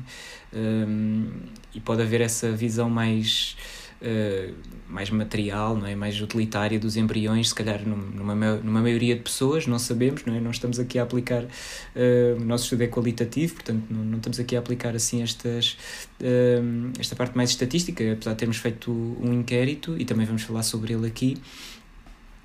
Hum, 0.54 1.28
e 1.74 1.80
pode 1.80 2.02
haver 2.02 2.22
essa 2.22 2.52
visão 2.52 2.90
mais 2.90 3.56
uh, 4.02 4.54
mais 4.90 5.10
material, 5.10 5.76
não 5.76 5.86
é? 5.86 5.96
mais 5.96 6.20
utilitária 6.22 6.80
dos 6.80 6.96
embriões, 6.96 7.50
se 7.50 7.56
calhar 7.56 7.82
num- 7.88 7.96
numa, 8.16 8.36
ma- 8.36 8.56
numa 8.56 8.82
maioria 8.82 9.16
de 9.16 9.22
pessoas, 9.22 9.68
não 9.68 9.78
sabemos, 9.80 10.24
não 10.26 10.34
é? 10.36 10.40
Não 10.40 10.52
estamos 10.52 10.80
aqui 10.80 10.98
a 11.00 11.04
aplicar, 11.04 11.44
uh, 11.44 12.42
o 12.42 12.46
nosso 12.46 12.64
estudo 12.66 12.84
é 12.84 12.88
qualitativo, 12.88 13.56
portanto 13.56 13.84
não, 13.90 14.04
não 14.04 14.18
estamos 14.18 14.40
aqui 14.40 14.56
a 14.56 14.60
aplicar 14.60 14.96
assim 14.96 15.22
estas, 15.22 15.78
uh, 16.22 16.92
esta 17.00 17.16
parte 17.16 17.36
mais 17.36 17.50
estatística, 17.50 18.14
apesar 18.14 18.32
de 18.32 18.38
termos 18.38 18.58
feito 18.58 18.92
um 18.92 19.34
inquérito 19.34 19.96
e 20.00 20.06
também 20.06 20.26
vamos 20.26 20.44
falar 20.44 20.64
sobre 20.64 20.94
ele 20.94 21.06
aqui, 21.08 21.38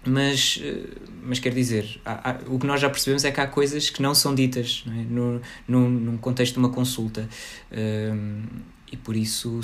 mas, 0.04 0.60
mas 1.22 1.38
quer 1.38 1.54
dizer, 1.54 2.00
há- 2.04 2.30
há- 2.32 2.38
o 2.48 2.58
que 2.58 2.66
nós 2.66 2.80
já 2.80 2.90
percebemos 2.90 3.24
é 3.24 3.30
que 3.30 3.40
há 3.40 3.46
coisas 3.46 3.88
que 3.88 4.02
não 4.02 4.16
são 4.16 4.34
ditas 4.34 4.82
não 4.84 4.92
é? 4.94 5.04
no, 5.04 5.40
num, 5.68 5.88
num 5.88 6.16
contexto 6.16 6.54
de 6.54 6.58
uma 6.58 6.70
consulta. 6.70 7.28
E 8.92 8.96
por 8.96 9.16
isso 9.16 9.58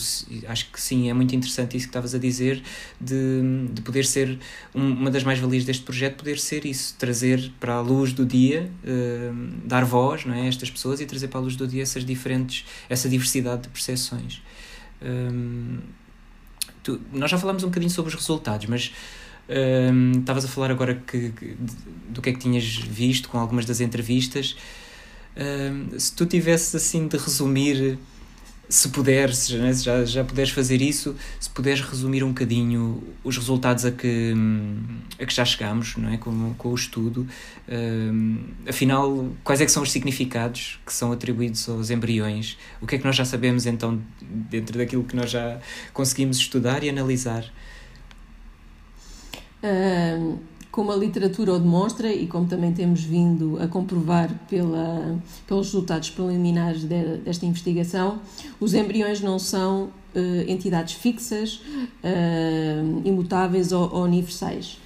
acho 0.49 0.73
que 0.73 0.80
sim, 0.80 1.11
é 1.11 1.12
muito 1.12 1.37
interessante 1.37 1.76
isso 1.76 1.87
que 1.87 1.90
estavas 1.90 2.14
a 2.14 2.18
dizer, 2.18 2.62
de, 3.00 3.68
de 3.75 3.82
poder 3.82 4.04
ser 4.06 4.38
um- 4.75 4.92
uma 4.92 5.11
das 5.11 5.23
mais-valias 5.23 5.64
deste 5.66 5.82
projeto, 5.85 6.16
poder 6.16 6.38
ser 6.38 6.64
isso, 6.64 6.97
trazer 6.99 7.52
para 7.61 7.75
a 7.75 7.80
luz 7.82 8.12
do 8.14 8.25
dia, 8.25 8.70
um, 8.85 9.50
dar 9.64 9.85
voz 9.85 10.25
não 10.25 10.35
é, 10.35 10.40
a 10.42 10.47
estas 10.47 10.70
pessoas 10.70 11.00
e 11.00 11.06
trazer 11.06 11.28
para 11.28 11.38
a 11.40 11.42
luz 11.42 11.54
do 11.56 11.68
dia 11.68 11.82
essas 11.82 12.04
diferentes, 12.04 12.64
essa 12.88 13.08
diversidade 13.08 13.62
de 13.64 13.68
percepções. 13.68 14.40
Um, 15.02 15.78
tu- 16.82 17.00
nós 17.12 17.30
já 17.30 17.38
falámos 17.38 17.62
um 17.62 17.66
bocadinho 17.68 17.90
sobre 17.92 18.08
os 18.08 18.14
resultados, 18.14 18.66
mas 18.66 18.92
um, 19.92 20.20
estavas 20.20 20.44
a 20.44 20.49
falar 20.49 20.70
agora 20.70 20.94
que, 21.06 21.30
que- 21.30 21.56
do 22.08 22.20
que 22.23 22.30
é 22.30 22.32
que 22.32 22.38
tinhas 22.38 22.64
visto 22.64 23.28
com 23.28 23.38
algumas 23.38 23.64
das 23.66 23.80
entrevistas. 23.80 24.56
Um, 25.37 25.99
se 25.99 26.12
tu 26.14 26.26
tivesses 26.26 26.75
assim 26.75 27.06
de 27.06 27.16
resumir, 27.16 27.99
se 28.68 28.90
puderes, 28.90 29.48
né, 29.50 29.72
se 29.72 29.82
já, 29.82 30.04
já 30.04 30.22
puderes 30.22 30.50
fazer 30.50 30.82
isso, 30.82 31.16
se 31.40 31.48
puderes 31.48 31.80
resumir 31.80 32.22
um 32.22 32.28
bocadinho 32.28 33.02
os 33.25 33.37
resultados 33.37 33.84
a 33.84 33.90
que, 33.90 34.34
a 35.18 35.25
que 35.25 35.32
já 35.32 35.44
chegamos 35.44 35.96
não 35.96 36.12
é? 36.12 36.18
com, 36.18 36.52
com 36.54 36.68
o 36.68 36.75
estudo, 36.75 37.26
um, 37.68 38.38
afinal, 38.68 39.30
quais 39.42 39.60
é 39.60 39.64
que 39.64 39.72
são 39.72 39.82
os 39.82 39.90
significados 39.90 40.78
que 40.84 40.92
são 40.92 41.10
atribuídos 41.12 41.66
aos 41.68 41.90
embriões? 41.90 42.58
O 42.80 42.87
que 42.87 42.96
é 42.96 42.98
que 42.98 43.04
nós 43.04 43.16
já 43.16 43.25
sabemos 43.25 43.64
então 43.64 44.02
dentro 44.20 44.76
daquilo 44.76 45.04
que 45.04 45.16
nós 45.16 45.30
já 45.30 45.58
conseguimos 45.94 46.37
estudar 46.37 46.84
e 46.84 46.90
analisar? 46.90 47.50
Ahm, 49.62 50.37
como 50.78 50.92
a 50.92 50.97
literatura 50.97 51.54
o 51.54 51.58
demonstra 51.58 52.12
e 52.12 52.28
como 52.28 52.47
também 52.47 52.73
temos 52.73 53.00
vindo 53.02 53.58
a 53.61 53.66
comprovar 53.66 54.30
pela, 54.49 55.18
pelos 55.44 55.66
resultados 55.66 56.08
preliminares 56.11 56.82
de- 56.85 57.16
desta 57.16 57.44
investigação, 57.44 58.20
os 58.61 58.75
embriões 58.75 59.20
não 59.20 59.40
são 59.40 59.88
eh, 60.14 60.44
entidades 60.47 60.94
fixas, 60.94 61.61
eh, 62.00 62.80
imutáveis 63.04 63.73
ou, 63.73 63.92
ou 63.92 64.04
universais. 64.04 64.78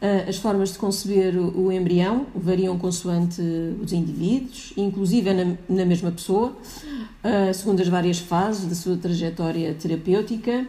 Eh, 0.00 0.26
as 0.28 0.36
formas 0.36 0.72
de 0.72 0.78
conceber 0.78 1.36
o, 1.36 1.72
embrião 1.72 2.26
variam 2.32 2.78
consoante 2.78 3.42
os 3.82 3.92
indivíduos, 3.92 4.72
inclusive 4.76 5.28
na, 5.68 5.84
mesma 5.84 6.12
pessoa, 6.12 6.56
eh, 7.24 7.52
segundo 7.52 7.80
as 7.82 7.88
várias 7.88 8.20
fases 8.20 8.66
da 8.66 8.76
sua 8.76 8.96
trajetória 8.96 9.74
terapêutica, 9.74 10.64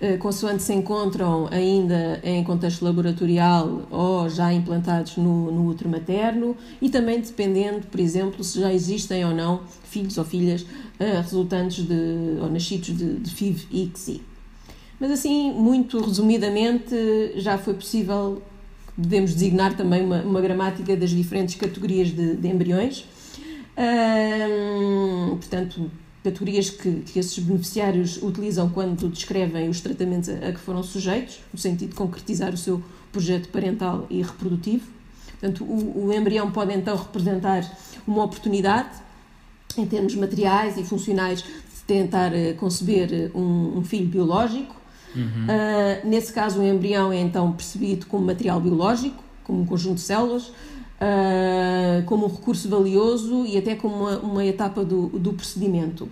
eh, 0.00 0.16
consoante 0.16 0.62
se 0.62 0.72
encontram 0.72 1.46
ainda 1.50 2.20
em 2.24 2.42
contexto 2.42 2.82
laboratorial 2.82 3.82
ou 3.90 4.30
já 4.30 4.50
implantados 4.50 5.18
no, 5.18 5.52
no 5.52 5.68
útero 5.68 5.90
materno 5.90 6.56
e 6.80 6.88
também 6.88 7.20
dependendo, 7.20 7.86
por 7.86 8.00
exemplo, 8.00 8.42
se 8.42 8.60
já 8.60 8.72
existem 8.72 9.26
ou 9.26 9.34
não 9.34 9.60
filhos 9.84 10.16
ou 10.16 10.24
filhas 10.24 10.64
resultantes 10.98 11.84
de, 11.84 12.38
ou 12.40 12.50
nascidos 12.50 12.96
de, 12.96 13.16
de 13.16 13.34
FIV 13.34 13.66
e 13.70 13.82
ICSI. 13.84 14.30
Mas 15.00 15.12
assim, 15.12 15.50
muito 15.54 15.98
resumidamente, 15.98 16.94
já 17.36 17.56
foi 17.56 17.72
possível, 17.72 18.42
podemos 19.00 19.34
designar 19.34 19.76
também 19.76 20.04
uma, 20.04 20.22
uma 20.22 20.40
gramática 20.40 20.96
das 20.96 21.10
diferentes 21.10 21.54
categorias 21.54 22.08
de, 22.10 22.36
de 22.36 22.48
embriões. 22.48 23.04
Ahm, 23.76 25.36
portanto, 25.36 25.90
categorias 26.22 26.70
que, 26.70 27.00
que 27.00 27.18
esses 27.18 27.38
beneficiários 27.38 28.22
utilizam 28.22 28.68
quando 28.68 29.08
descrevem 29.08 29.68
os 29.68 29.80
tratamentos 29.80 30.28
a, 30.28 30.48
a 30.48 30.52
que 30.52 30.60
foram 30.60 30.82
sujeitos, 30.82 31.40
no 31.52 31.58
sentido 31.58 31.90
de 31.90 31.94
concretizar 31.94 32.52
o 32.52 32.56
seu 32.56 32.82
projeto 33.12 33.48
parental 33.48 34.06
e 34.10 34.22
reprodutivo. 34.22 34.86
Portanto, 35.40 35.64
o, 35.64 36.06
o 36.06 36.12
embrião 36.12 36.50
pode 36.50 36.74
então 36.74 36.96
representar 36.96 37.64
uma 38.06 38.24
oportunidade, 38.24 38.90
em 39.76 39.86
termos 39.86 40.14
materiais 40.14 40.76
e 40.76 40.84
funcionais, 40.84 41.42
de 41.42 41.82
tentar 41.86 42.34
eh, 42.34 42.52
conceber 42.52 43.12
eh, 43.12 43.30
um, 43.34 43.78
um 43.78 43.82
filho 43.82 44.06
biológico. 44.06 44.79
Uh, 45.14 46.08
nesse 46.08 46.32
caso, 46.32 46.60
o 46.60 46.66
embrião 46.66 47.12
é 47.12 47.20
então 47.20 47.52
percebido 47.52 48.06
como 48.06 48.24
material 48.26 48.60
biológico, 48.60 49.22
como 49.44 49.62
um 49.62 49.66
conjunto 49.66 49.96
de 49.96 50.02
células, 50.02 50.44
uh, 50.48 52.02
como 52.06 52.26
um 52.26 52.28
recurso 52.28 52.68
valioso 52.68 53.44
e 53.46 53.56
até 53.58 53.74
como 53.74 53.94
uma, 53.96 54.18
uma 54.18 54.44
etapa 54.44 54.84
do, 54.84 55.08
do 55.08 55.32
procedimento. 55.32 56.08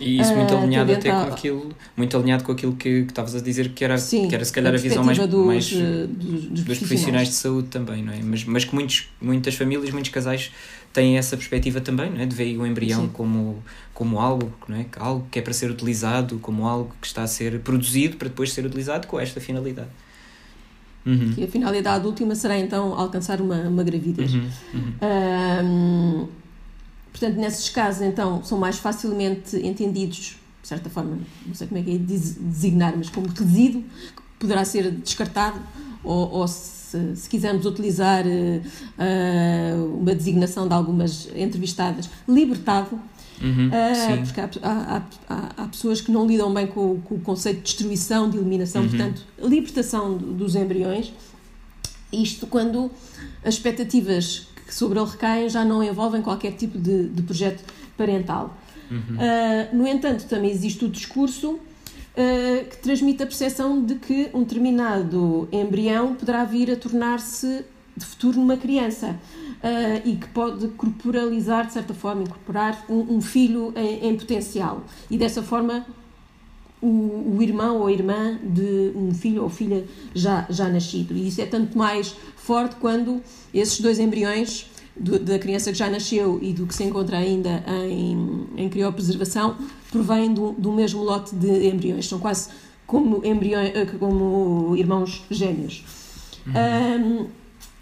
E 0.00 0.20
isso 0.20 0.34
muito 0.34 0.52
Ah, 0.52 0.58
alinhado 0.60 0.88
tendente 0.88 1.08
até 1.08 1.24
com 1.24 1.30
a- 1.30 1.34
aquilo, 1.34 1.68
muito 1.96 2.16
alinhado 2.16 2.42
com 2.42 2.50
aquilo 2.50 2.72
que 2.74 2.88
estavas 3.08 3.36
a 3.36 3.40
dizer 3.40 3.68
que 3.70 3.84
era, 3.84 3.96
Sim, 3.98 4.26
que 4.26 4.34
era 4.34 4.44
se 4.44 4.52
calhar 4.52 4.74
a, 4.74 4.76
visão 4.76 5.04
mais, 5.04 5.16
mais 5.16 5.28
dos, 5.70 5.80
eh, 5.80 6.06
dos, 6.08 6.42
dos 6.46 6.64
dos 6.64 6.78
profissionais 6.78 7.28
de 7.28 7.34
saúde 7.34 7.68
também, 7.68 8.02
não 8.02 8.12
é? 8.12 8.18
Mas, 8.20 8.44
mas 8.44 8.64
que 8.64 8.74
muitos, 8.74 9.08
muitas 9.20 9.54
famílias, 9.54 9.90
muitos 9.92 10.10
casais 10.10 10.50
têm 10.92 11.16
essa 11.16 11.36
perspectiva 11.36 11.80
também, 11.80 12.10
não 12.10 12.20
é? 12.20 12.26
De 12.26 12.34
ver 12.34 12.56
o 12.58 12.66
embrião 12.66 13.02
Sim. 13.02 13.10
como, 13.12 13.62
como 13.94 14.20
algo, 14.20 14.52
não 14.68 14.76
é? 14.76 14.86
Algo 14.96 15.26
que 15.30 15.38
é 15.38 15.42
para 15.42 15.52
ser 15.52 15.70
utilizado, 15.70 16.38
como 16.38 16.66
algo 16.66 16.94
que 17.00 17.06
está 17.06 17.22
a 17.22 17.26
ser 17.26 17.60
produzido 17.60 18.16
para 18.16 18.28
depois 18.28 18.52
ser 18.52 18.64
utilizado 18.64 19.06
com 19.06 19.18
esta 19.18 19.40
finalidade. 19.40 19.90
Uhum. 21.04 21.34
E 21.36 21.44
a 21.44 21.48
finalidade 21.48 22.06
última 22.06 22.34
será 22.34 22.58
então 22.58 22.94
alcançar 22.94 23.40
uma, 23.40 23.56
uma 23.62 23.82
gravidez. 23.82 24.34
Uhum. 24.34 24.50
Uhum. 24.74 26.28
Portanto, 27.10 27.36
nesses 27.36 27.68
casos, 27.68 28.02
então, 28.02 28.42
são 28.42 28.58
mais 28.58 28.78
facilmente 28.78 29.56
entendidos, 29.56 30.36
de 30.62 30.68
certa 30.68 30.88
forma, 30.88 31.18
não 31.46 31.54
sei 31.54 31.66
como 31.66 31.80
é 31.80 31.84
que 31.84 31.94
é 31.94 31.98
de 31.98 32.04
designar, 32.04 32.94
mas 32.96 33.10
como 33.10 33.28
resíduo, 33.28 33.82
que 33.82 34.22
poderá 34.38 34.64
ser 34.64 34.90
descartado, 34.90 35.60
ou, 36.02 36.30
ou 36.30 36.48
se, 36.48 36.81
se 37.14 37.28
quisermos 37.28 37.66
utilizar 37.66 38.24
ah, 38.98 39.74
uma 40.00 40.14
designação 40.14 40.66
de 40.68 40.74
algumas 40.74 41.28
entrevistadas, 41.34 42.08
libertado, 42.28 42.98
Uhum. 43.40 43.70
Sim. 43.94 44.22
porque 44.24 44.40
há, 44.40 44.48
há, 44.62 45.02
há, 45.28 45.48
há 45.64 45.66
pessoas 45.66 46.00
que 46.00 46.12
não 46.12 46.24
lidam 46.28 46.54
bem 46.54 46.68
com, 46.68 46.92
o- 46.92 47.02
com 47.04 47.16
o 47.16 47.20
conceito 47.20 47.56
de 47.56 47.62
destruição, 47.64 48.30
de 48.30 48.36
eliminação, 48.36 48.82
Uhum. 48.82 48.88
portanto, 48.88 49.22
libertação 49.42 50.16
do- 50.16 50.32
dos 50.32 50.54
embriões. 50.54 51.12
Isto 52.12 52.46
quando 52.46 52.88
as 53.44 53.54
expectativas 53.54 54.46
que 54.64 54.72
sobre 54.72 54.96
ele 55.00 55.08
recaem 55.10 55.48
já 55.48 55.64
não 55.64 55.82
envolvem 55.82 56.22
qualquer 56.22 56.52
tipo 56.52 56.78
de, 56.78 57.08
de 57.08 57.22
projeto 57.22 57.64
parental. 57.96 58.56
Uhum. 58.88 58.98
Uh, 59.16 59.76
no 59.76 59.88
entanto, 59.88 60.24
também 60.26 60.50
existe 60.50 60.84
o 60.84 60.88
discurso 60.88 61.58
uh, 62.12 62.68
que 62.68 62.76
transmite 62.78 63.22
a 63.22 63.26
percepção 63.26 63.84
de 63.84 63.96
que 63.96 64.30
um 64.32 64.42
determinado 64.42 65.48
embrião 65.52 66.14
poderá 66.14 66.44
vir 66.44 66.70
a 66.70 66.76
tornar-se 66.76 67.64
de 67.96 68.06
futuro 68.06 68.38
numa 68.38 68.56
criança. 68.56 69.18
Uh, 69.62 70.08
e 70.08 70.16
que 70.16 70.26
pode 70.28 70.68
corporalizar, 70.68 71.66
de 71.66 71.74
certa 71.74 71.94
forma, 71.94 72.22
incorporar 72.22 72.84
um, 72.88 73.16
um 73.16 73.20
filho 73.20 73.72
em, 73.76 74.08
em, 74.08 74.16
potencial. 74.16 74.82
E 75.08 75.16
dessa 75.16 75.40
forma, 75.40 75.86
o, 76.80 77.36
o, 77.36 77.38
irmão 77.40 77.78
ou 77.78 77.86
a 77.86 77.92
irmã 77.92 78.40
de 78.42 78.90
um 78.96 79.14
filho 79.14 79.44
ou 79.44 79.48
filha 79.48 79.84
já, 80.12 80.44
já 80.50 80.68
nascido. 80.68 81.14
E 81.14 81.28
isso 81.28 81.40
é 81.40 81.46
tanto 81.46 81.78
mais 81.78 82.16
forte 82.34 82.74
quando 82.76 83.22
esses 83.54 83.80
dois 83.80 84.00
embriões 84.00 84.66
do, 85.02 85.18
da 85.18 85.38
criança 85.38 85.72
que 85.72 85.78
já 85.78 85.90
nasceu 85.90 86.38
e 86.40 86.52
do 86.52 86.66
que 86.66 86.74
se 86.74 86.84
encontra 86.84 87.18
ainda 87.18 87.64
em, 87.88 88.46
em 88.56 88.68
criopreservação 88.68 89.56
provém 89.90 90.32
do, 90.32 90.52
do 90.52 90.72
mesmo 90.72 91.02
lote 91.02 91.34
de 91.34 91.68
embriões. 91.68 92.08
São 92.08 92.18
quase 92.18 92.48
como, 92.86 93.24
embriões, 93.24 93.72
eh, 93.74 93.86
como 93.98 94.74
irmãos 94.76 95.24
gêmeos. 95.30 95.84
Uhum. 96.46 97.22
Um, 97.22 97.26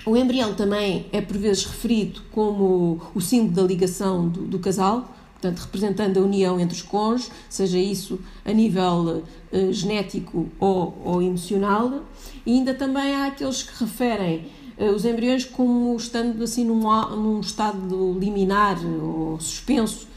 o 0.07 0.17
embrião 0.17 0.55
também 0.55 1.07
é 1.13 1.21
por 1.21 1.37
vezes 1.37 1.65
referido 1.65 2.23
como 2.33 3.01
o 3.15 3.21
símbolo 3.21 3.55
da 3.55 3.63
ligação 3.63 4.29
do, 4.29 4.43
do 4.43 4.59
casal, 4.59 5.15
portanto, 5.33 5.59
representando 5.61 6.19
a 6.19 6.23
união 6.23 6.59
entre 6.59 6.75
os 6.75 6.83
cônjuges, 6.83 7.31
seja 7.49 7.79
isso 7.79 8.19
a 8.45 8.53
nível 8.53 9.23
uh, 9.53 9.73
genético 9.73 10.49
ou, 10.59 11.01
ou, 11.05 11.23
emocional. 11.23 12.03
E 12.47 12.53
ainda 12.53 12.75
também 12.75 13.15
há 13.15 13.27
aqueles 13.27 13.63
que 13.63 13.85
referem 13.85 14.47
os 14.95 15.05
embriões 15.05 15.45
como 15.45 15.95
estando 15.97 16.43
assim 16.43 16.65
num, 16.65 16.81
num 17.17 17.41
estado 17.41 18.17
liminar 18.19 18.79
ou 18.85 19.39
suspenso, 19.41 20.09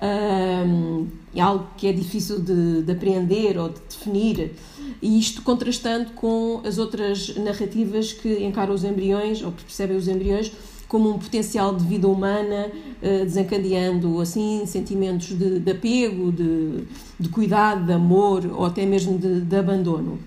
uh, 0.00 1.06
algo 1.40 1.66
que 1.76 1.86
é 1.86 1.92
difícil 1.92 2.40
de, 2.40 2.82
de 2.82 2.92
apreender 2.92 3.58
ou 3.58 3.68
de 3.68 3.80
definir 3.88 4.52
e 5.00 5.18
isto 5.18 5.42
contrastando 5.42 6.10
com 6.12 6.60
as 6.64 6.78
outras 6.78 7.34
narrativas 7.36 8.12
que 8.12 8.44
encaram 8.44 8.74
os 8.74 8.84
embriões 8.84 9.42
ou 9.42 9.52
que 9.52 9.64
percebem 9.64 9.96
os 9.96 10.08
embriões 10.08 10.52
como 10.88 11.08
um 11.08 11.18
potencial 11.18 11.74
de 11.74 11.84
vida 11.84 12.08
humana, 12.08 12.68
eh, 13.00 13.24
desencadeando 13.24 14.20
assim 14.20 14.66
sentimentos 14.66 15.28
de, 15.28 15.60
de 15.60 15.70
apego, 15.70 16.32
de, 16.32 16.82
de, 17.18 17.28
cuidado, 17.28 17.86
de 17.86 17.92
amor 17.92 18.44
ou 18.52 18.64
até 18.64 18.84
mesmo 18.84 19.16
de, 19.16 19.40
de 19.40 19.56
abandono. 19.56 20.18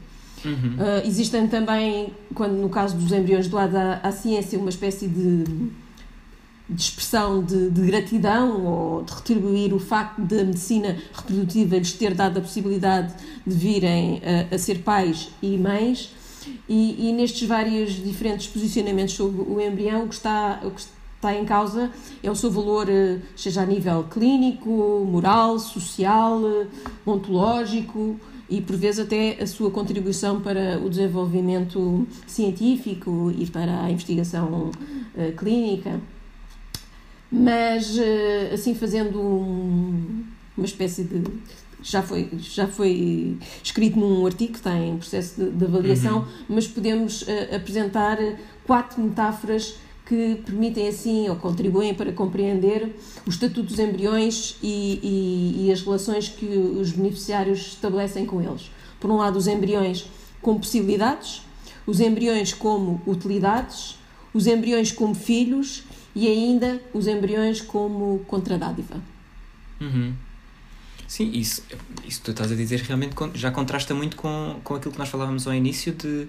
Uhum. 0.46 0.76
Uh, 0.76 1.08
existem 1.08 1.48
também, 1.48 2.12
quando 2.34 2.54
no 2.54 2.70
caso 2.70 2.98
dos 2.98 3.12
embriões 3.12 3.48
do 3.48 3.56
lado 3.56 3.76
à, 3.76 4.00
à 4.04 4.12
ciência, 4.12 4.60
uma 4.60 4.70
espécie 4.70 5.08
de 5.08 5.72
de 6.70 6.82
expressão 6.82 7.44
de, 7.44 7.70
de, 7.70 7.82
gratidão 7.82 8.66
ou 8.66 9.04
de 9.04 9.14
retribuir 9.14 9.74
o 9.74 9.80
facto 9.80 10.22
da 10.22 10.44
medicina 10.44 10.98
reprodutiva 11.14 11.78
lhes 11.78 11.92
ter 11.94 12.14
dado 12.14 12.38
a 12.38 12.42
possibilidade 12.42 13.14
de 13.46 13.54
virem 13.54 14.22
a, 14.52 14.56
a 14.56 14.58
ser 14.58 14.80
pais 14.80 15.30
e 15.42 15.58
mães. 15.58 16.14
E, 16.68 17.10
e, 17.10 17.14
nestes 17.14 17.48
vários 17.48 17.94
diferentes 17.94 18.48
posicionamentos 18.48 19.14
sobre 19.14 19.42
o 19.42 19.62
embrião, 19.62 20.04
o 20.04 20.08
que 20.08 20.16
está, 20.16 20.60
o 20.64 20.72
que 20.72 20.82
está 20.82 21.34
em 21.34 21.46
causa 21.46 21.90
é 22.22 22.30
o 22.30 22.36
seu 22.36 22.52
valor, 22.52 22.90
eh, 22.90 23.20
seja 23.34 23.62
a 23.62 23.66
nível 23.66 24.04
clínico, 24.12 24.70
moral, 25.10 25.58
social, 25.58 26.42
ontológico 27.06 28.20
e 28.54 28.62
por 28.62 28.76
vezes 28.76 29.00
até 29.00 29.42
a 29.42 29.48
sua 29.48 29.72
contribuição 29.72 30.40
para 30.40 30.80
o 30.80 30.88
desenvolvimento 30.88 32.08
científico 32.28 33.34
e 33.36 33.48
para 33.48 33.84
a 33.84 33.90
investigação 33.90 34.70
uh, 35.16 35.32
clínica 35.36 36.00
mas 37.32 37.98
eh, 37.98 38.52
assim 38.54 38.76
fazendo 38.76 39.20
um, 39.20 40.24
uma 40.56 40.68
espécie 40.68 41.04
de 41.04 41.24
já 41.82 42.04
foi 42.04 42.30
já 42.38 42.68
foi 42.68 43.38
escrito 43.64 44.00
num 44.00 44.24
artigo 44.24 44.52
que 44.52 44.60
está 44.60 44.78
em 44.78 44.98
processo 44.98 45.42
de, 45.42 45.50
de 45.50 45.66
avaliação 45.66 46.20
uhum. 46.20 46.26
mas 46.50 46.68
podemos 46.68 47.24
uh, 47.24 47.56
apresentar 47.56 48.20
quatro 48.68 49.02
metáforas 49.02 49.78
que 50.14 50.44
permitem 50.46 50.88
assim 50.88 51.28
ou 51.28 51.36
contribuem 51.36 51.94
para 51.96 52.12
compreender 52.12 52.96
o 53.26 53.30
estatuto 53.30 53.64
dos 53.64 53.80
embriões 53.80 54.58
e, 54.62 55.00
e, 55.02 55.66
e 55.66 55.72
as 55.72 55.82
relações 55.82 56.30
que 56.30 56.46
os 56.46 56.92
beneficiários 56.92 57.60
estabelecem 57.60 58.26
com 58.26 58.40
eles 58.42 58.70
por 59.00 59.10
um 59.10 59.18
lado 59.18 59.38
os 59.38 59.48
embriões 59.48 60.06
como 60.40 60.60
possibilidades 60.60 61.42
os 61.88 62.00
embriões 62.00 62.54
como 62.54 63.02
utilidades 63.08 63.98
os 64.34 64.46
embriões 64.46 64.92
como 64.92 65.16
filhos 65.16 65.84
e 66.16 66.28
ainda 66.28 66.80
os 66.94 67.08
embriões 67.08 67.60
como 67.60 68.20
contradádiva. 68.28 69.02
Uhum. 69.82 70.14
Sim, 71.08 71.32
isso, 71.32 71.64
isso 72.06 72.22
tu 72.24 72.32
estás 72.32 72.52
a 72.52 72.56
dizer 72.56 72.82
realmente 72.82 73.16
já 73.34 73.52
contrasta 73.52 73.94
muito 73.94 74.16
com, 74.16 74.60
com 74.64 74.76
aquilo 74.76 74.92
que 74.92 75.00
nós 75.00 75.10
falávamos 75.10 75.48
ao 75.48 75.54
início 75.54 75.92
de, 75.94 76.28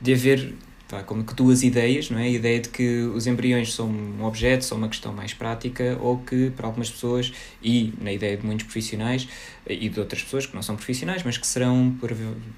de 0.00 0.12
haver 0.12 0.54
pá, 0.92 1.02
como 1.02 1.24
que 1.24 1.34
duas 1.34 1.62
ideias, 1.62 2.10
não 2.10 2.18
é? 2.18 2.24
A 2.24 2.28
ideia 2.28 2.60
de 2.60 2.68
que 2.68 3.00
os 3.14 3.26
embriões 3.26 3.72
são 3.72 3.88
um 3.88 4.22
objeto, 4.24 4.62
são 4.62 4.76
uma 4.76 4.88
questão 4.88 5.10
mais 5.10 5.32
prática, 5.32 5.96
ou 6.02 6.18
que 6.18 6.50
para 6.50 6.66
algumas 6.66 6.90
pessoas, 6.90 7.32
e 7.62 7.94
na 7.98 8.12
ideia 8.12 8.36
de 8.36 8.44
muitos 8.44 8.66
profissionais, 8.66 9.26
e 9.66 9.88
de 9.88 9.98
outras 9.98 10.22
pessoas 10.22 10.44
que 10.44 10.54
não 10.54 10.62
são 10.62 10.76
profissionais, 10.76 11.22
mas 11.22 11.38
que 11.38 11.46
serão, 11.46 11.96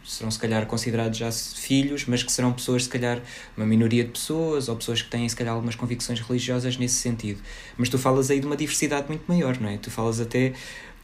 serão 0.04 0.32
se 0.32 0.38
calhar 0.40 0.66
considerados 0.66 1.16
já 1.16 1.30
filhos, 1.30 2.06
mas 2.06 2.24
que 2.24 2.32
serão 2.32 2.52
pessoas, 2.52 2.84
se 2.84 2.88
calhar, 2.88 3.22
uma 3.56 3.66
minoria 3.66 4.02
de 4.02 4.10
pessoas, 4.10 4.68
ou 4.68 4.74
pessoas 4.74 5.00
que 5.00 5.08
têm, 5.08 5.28
se 5.28 5.36
calhar, 5.36 5.54
algumas 5.54 5.76
convicções 5.76 6.18
religiosas 6.18 6.76
nesse 6.76 6.96
sentido. 6.96 7.40
Mas 7.78 7.88
tu 7.88 7.98
falas 7.98 8.32
aí 8.32 8.40
de 8.40 8.46
uma 8.46 8.56
diversidade 8.56 9.06
muito 9.06 9.22
maior, 9.28 9.60
não 9.60 9.68
é? 9.68 9.78
Tu 9.78 9.92
falas 9.92 10.20
até 10.20 10.54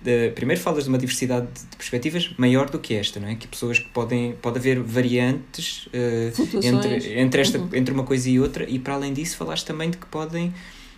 de, 0.03 0.31
primeiro 0.31 0.61
falas 0.61 0.85
de 0.85 0.89
uma 0.89 0.99
diversidade 0.99 1.47
de 1.47 1.77
perspectivas 1.77 2.31
maior 2.39 2.71
do 2.71 2.79
que 2.79 2.95
esta, 2.95 3.21
não 3.21 3.29
é? 3.29 3.35
Que 3.35 3.47
pessoas 3.47 3.79
que 3.79 3.89
podem 3.89 4.33
pode 4.41 4.59
haver 4.59 4.81
variantes 4.81 5.87
uh, 5.87 6.61
entre 6.65 7.21
entre 7.21 7.41
esta 7.43 7.59
uhum. 7.59 7.69
entre 7.73 7.93
uma 7.93 8.05
coisa 8.05 8.29
e 8.29 8.41
outra 8.41 8.69
e 8.69 8.79
para 8.79 8.95
além 8.95 9.13
disso 9.13 9.37
falaste 9.37 9.67
também 9.67 9.91
de 9.91 9.99
que 9.99 10.07
podem 10.07 10.55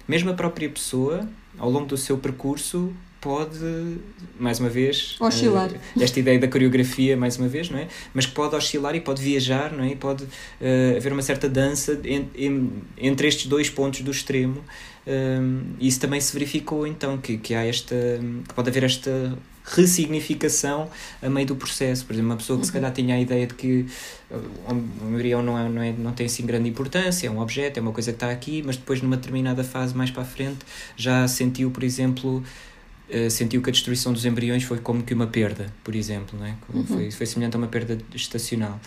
mesmo 0.06 0.30
a 0.30 0.34
própria 0.34 0.68
pessoa 0.68 1.28
ao 1.58 1.70
longo 1.70 1.86
do 1.86 1.96
seu 1.96 2.16
percurso 2.18 2.92
pode, 3.22 3.98
mais 4.38 4.58
uma 4.58 4.68
vez, 4.68 5.16
oscilar. 5.20 5.70
Uh, 5.70 6.02
esta 6.02 6.18
ideia 6.18 6.38
da 6.40 6.48
coreografia, 6.48 7.16
mais 7.16 7.38
uma 7.38 7.46
vez, 7.46 7.70
não 7.70 7.78
é? 7.78 7.86
Mas 8.12 8.26
que 8.26 8.32
pode 8.32 8.54
oscilar 8.56 8.94
e 8.96 9.00
pode 9.00 9.22
viajar, 9.22 9.72
não 9.72 9.84
é? 9.84 9.92
E 9.92 9.96
pode 9.96 10.24
uh, 10.24 10.96
haver 10.96 11.12
uma 11.12 11.22
certa 11.22 11.48
dança 11.48 11.98
en, 12.04 12.26
en, 12.36 12.68
entre 12.98 13.28
estes 13.28 13.46
dois 13.46 13.70
pontos 13.70 14.00
do 14.02 14.10
extremo. 14.10 14.62
Um, 15.06 15.62
isso 15.80 16.00
também 16.00 16.20
se 16.20 16.32
verificou 16.32 16.86
então 16.86 17.16
que, 17.18 17.36
que 17.36 17.54
há 17.54 17.64
esta 17.64 17.94
que 18.46 18.54
pode 18.54 18.68
haver 18.68 18.84
esta 18.84 19.36
ressignificação 19.64 20.88
a 21.20 21.28
meio 21.28 21.46
do 21.46 21.56
processo. 21.56 22.04
Por 22.04 22.12
exemplo, 22.12 22.30
uma 22.30 22.36
pessoa 22.36 22.58
que 22.58 22.66
se 22.66 22.70
uhum. 22.70 22.74
calhar 22.74 22.92
tinha 22.92 23.14
a 23.14 23.20
ideia 23.20 23.46
de 23.46 23.54
que 23.54 23.86
o 24.30 25.06
embrião 25.06 25.42
não, 25.42 25.58
é, 25.58 25.68
não, 25.68 25.82
é, 25.82 25.92
não 25.92 26.12
tem 26.12 26.26
assim 26.26 26.44
grande 26.44 26.68
importância, 26.68 27.26
é 27.26 27.30
um 27.30 27.40
objeto, 27.40 27.78
é 27.78 27.80
uma 27.82 27.92
coisa 27.92 28.10
que 28.10 28.16
está 28.16 28.30
aqui, 28.30 28.62
mas 28.64 28.76
depois 28.76 29.00
numa 29.00 29.16
determinada 29.16 29.62
fase 29.62 29.96
mais 29.96 30.10
para 30.10 30.22
a 30.22 30.26
frente 30.26 30.58
já 30.96 31.26
sentiu, 31.28 31.70
por 31.70 31.84
exemplo, 31.84 32.42
Uh, 33.12 33.30
sentiu 33.30 33.60
que 33.60 33.68
a 33.68 33.72
destruição 33.72 34.12
dos 34.12 34.24
embriões 34.24 34.62
foi 34.62 34.78
como 34.78 35.02
que 35.02 35.12
uma 35.12 35.26
perda, 35.26 35.66
por 35.84 35.94
exemplo, 35.94 36.38
não 36.38 36.46
é? 36.46 36.54
Uhum. 36.72 36.86
foi, 36.86 37.10
foi 37.10 37.26
semelhante 37.26 37.56
a 37.56 37.58
uma 37.58 37.66
perda 37.66 37.98
estacional. 38.14 38.80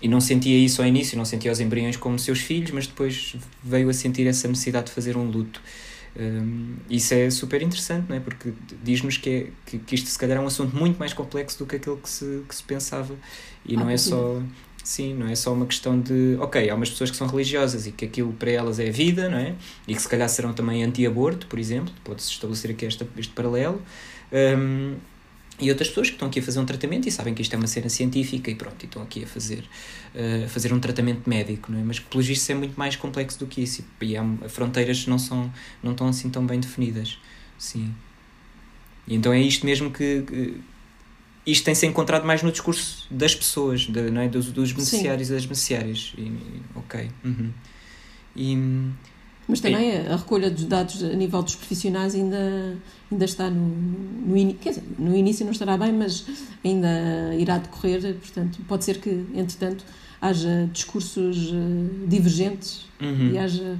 E 0.00 0.08
não 0.08 0.20
sentia 0.20 0.56
isso 0.58 0.82
ao 0.82 0.86
início, 0.86 1.16
não 1.16 1.24
sentia 1.24 1.50
os 1.50 1.60
embriões 1.60 1.96
como 1.96 2.18
seus 2.18 2.40
filhos, 2.40 2.70
mas 2.70 2.86
depois 2.86 3.36
veio 3.62 3.88
a 3.88 3.92
sentir 3.92 4.26
essa 4.26 4.46
necessidade 4.46 4.86
de 4.86 4.92
fazer 4.92 5.16
um 5.16 5.24
luto. 5.24 5.60
Um, 6.16 6.76
isso 6.88 7.12
é 7.12 7.28
super 7.30 7.60
interessante, 7.62 8.06
não 8.08 8.16
é? 8.16 8.20
Porque 8.20 8.52
diz-nos 8.82 9.16
que, 9.16 9.30
é, 9.30 9.46
que, 9.66 9.78
que, 9.78 9.94
isto 9.94 10.08
se 10.08 10.18
calhar 10.18 10.36
é 10.38 10.40
um 10.40 10.46
assunto 10.46 10.76
muito 10.76 10.98
mais 10.98 11.12
complexo 11.12 11.58
do 11.58 11.66
que 11.66 11.76
aquilo 11.76 11.96
que 11.96 12.08
se, 12.08 12.42
que 12.48 12.54
se 12.54 12.62
pensava. 12.62 13.14
E 13.66 13.74
ah, 13.74 13.80
não 13.80 13.90
é 13.90 13.96
só. 13.96 14.38
Sim, 14.38 14.46
não 15.14 15.26
é 15.28 15.34
só 15.34 15.52
uma 15.52 15.64
questão 15.64 15.98
de. 15.98 16.36
Ok, 16.38 16.68
há 16.68 16.74
umas 16.74 16.90
pessoas 16.90 17.10
que 17.10 17.16
são 17.16 17.26
religiosas 17.26 17.86
e 17.86 17.92
que 17.92 18.04
aquilo 18.04 18.32
para 18.34 18.50
elas 18.50 18.78
é 18.78 18.90
vida, 18.90 19.30
não 19.30 19.38
é? 19.38 19.54
E 19.88 19.94
que 19.94 20.02
se 20.02 20.08
calhar 20.08 20.28
serão 20.28 20.52
também 20.52 20.84
anti-aborto, 20.84 21.46
por 21.46 21.58
exemplo, 21.58 21.92
pode-se 22.04 22.30
estabelecer 22.30 22.70
aqui 22.70 22.84
esta, 22.84 23.06
este 23.16 23.32
paralelo. 23.32 23.82
Um, 24.30 24.96
e 25.58 25.70
outras 25.70 25.88
pessoas 25.88 26.08
que 26.08 26.14
estão 26.16 26.28
aqui 26.28 26.40
a 26.40 26.42
fazer 26.42 26.58
um 26.58 26.66
tratamento 26.66 27.08
e 27.08 27.12
sabem 27.12 27.32
que 27.32 27.40
isto 27.40 27.54
é 27.54 27.56
uma 27.56 27.68
cena 27.68 27.88
científica 27.88 28.50
e 28.50 28.56
pronto, 28.56 28.82
e 28.82 28.86
estão 28.86 29.02
aqui 29.02 29.22
a 29.22 29.26
fazer, 29.26 29.64
uh, 30.14 30.48
fazer 30.48 30.72
um 30.72 30.80
tratamento 30.80 31.30
médico, 31.30 31.70
não 31.70 31.78
é? 31.78 31.82
Mas 31.82 32.00
pelos 32.00 32.26
vistos 32.26 32.50
é 32.50 32.54
muito 32.54 32.74
mais 32.76 32.96
complexo 32.96 33.38
do 33.38 33.46
que 33.46 33.62
isso 33.62 33.84
e 34.00 34.16
há 34.16 34.24
fronteiras 34.48 35.06
não, 35.06 35.18
são, 35.18 35.52
não 35.82 35.92
estão 35.92 36.08
assim 36.08 36.28
tão 36.28 36.44
bem 36.44 36.58
definidas. 36.58 37.18
Sim. 37.56 37.94
E 39.06 39.14
então 39.14 39.32
é 39.32 39.40
isto 39.40 39.64
mesmo 39.64 39.90
que, 39.90 40.22
que 40.22 40.60
isto 41.46 41.64
tem-se 41.64 41.86
encontrado 41.86 42.26
mais 42.26 42.42
no 42.42 42.50
discurso 42.50 43.06
das 43.10 43.34
pessoas, 43.34 43.82
de, 43.82 44.10
não 44.10 44.22
é? 44.22 44.28
dos, 44.28 44.50
dos 44.50 44.72
beneficiários 44.72 45.28
Sim. 45.28 45.32
e 45.32 45.36
das 45.36 45.44
beneficiárias. 45.44 46.14
E, 46.16 46.32
ok. 46.74 47.10
Uhum. 47.24 47.50
E, 48.36 48.56
mas 49.46 49.60
também 49.60 49.90
é. 49.90 50.08
a 50.10 50.16
recolha 50.16 50.50
dos 50.50 50.64
dados 50.64 51.02
a 51.02 51.08
nível 51.08 51.42
dos 51.42 51.54
profissionais 51.54 52.14
ainda, 52.14 52.78
ainda 53.12 53.24
está 53.24 53.50
no, 53.50 53.66
no, 54.26 54.36
in, 54.36 54.54
quer 54.54 54.70
dizer, 54.70 54.84
no 54.98 55.14
início 55.14 55.44
não 55.44 55.52
estará 55.52 55.76
bem, 55.76 55.92
mas 55.92 56.24
ainda 56.64 57.34
irá 57.38 57.58
decorrer, 57.58 58.14
portanto, 58.14 58.58
pode 58.66 58.84
ser 58.84 58.98
que, 59.00 59.10
entretanto, 59.34 59.84
haja 60.20 60.68
discursos 60.72 61.50
uh, 61.50 62.06
divergentes 62.06 62.86
uhum. 63.00 63.32
e 63.32 63.38
haja 63.38 63.78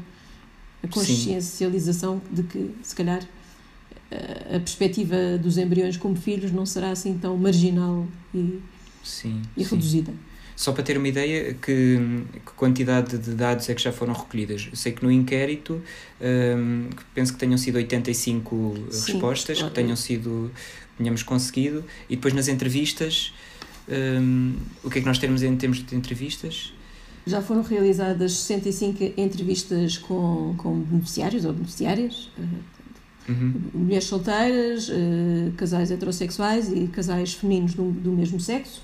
a 0.83 0.89
consciencialização 0.89 2.21
Sim. 2.29 2.35
de 2.35 2.43
que, 2.43 2.71
se 2.83 2.95
calhar, 2.95 3.23
a 4.55 4.59
perspectiva 4.59 5.17
dos 5.39 5.59
embriões 5.59 5.97
como 5.97 6.17
filhos 6.17 6.53
não 6.53 6.65
será 6.67 6.91
assim 6.91 7.19
tão 7.19 7.37
marginal 7.37 8.07
e, 8.35 8.61
sim, 9.03 9.41
e 9.57 9.63
reduzida. 9.63 10.13
Só 10.57 10.73
para 10.73 10.85
ter 10.85 10.97
uma 10.97 11.09
ideia, 11.09 11.55
que, 11.55 11.99
que, 12.33 12.53
quantidade 12.57 13.19
de 13.19 13.33
dados 13.33 13.69
é 13.69 13.75
que 13.75 13.83
já 13.83 13.91
foram 13.91 14.13
recolhidas? 14.15 14.69
Eu 14.71 14.77
sei 14.77 14.93
que 14.93 15.03
no 15.03 15.11
inquérito, 15.11 15.83
um, 16.21 16.89
penso 17.13 17.33
que 17.33 17.39
tenham 17.41 17.59
sido 17.59 17.75
85 17.77 18.75
Sim, 18.91 19.13
respostas, 19.13 19.59
claro. 19.59 19.75
que 19.75 19.81
tenham 19.81 19.97
sido, 19.97 20.53
tenhamos 20.97 21.25
conseguido, 21.25 21.85
e 22.09 22.15
depois 22.15 22.33
nas 22.33 22.47
entrevistas, 22.47 23.35
um, 23.89 24.55
o 24.85 24.91
que 24.91 24.99
é 24.99 25.01
que 25.01 25.07
nós 25.09 25.19
temos 25.19 25.43
em 25.43 25.57
termos 25.57 25.85
de 25.85 25.97
entrevistas? 25.97 26.73
Já 27.27 27.43
foram 27.43 27.63
realizadas 27.63 28.33
65 28.33 29.15
entrevistas 29.17 29.99
com, 29.99 30.55
com 30.57 30.79
beneficiários 30.81 31.45
ou 31.45 31.53
beneficiárias, 31.53 32.31
Uhum. 32.39 32.74
Mulheres 33.33 34.05
solteiras, 34.05 34.89
uh, 34.89 35.53
casais 35.57 35.91
heterossexuais 35.91 36.71
e 36.73 36.87
casais 36.89 37.35
femininos 37.35 37.75
do, 37.75 37.91
do 37.91 38.13
mesmo 38.13 38.39
sexo 38.39 38.83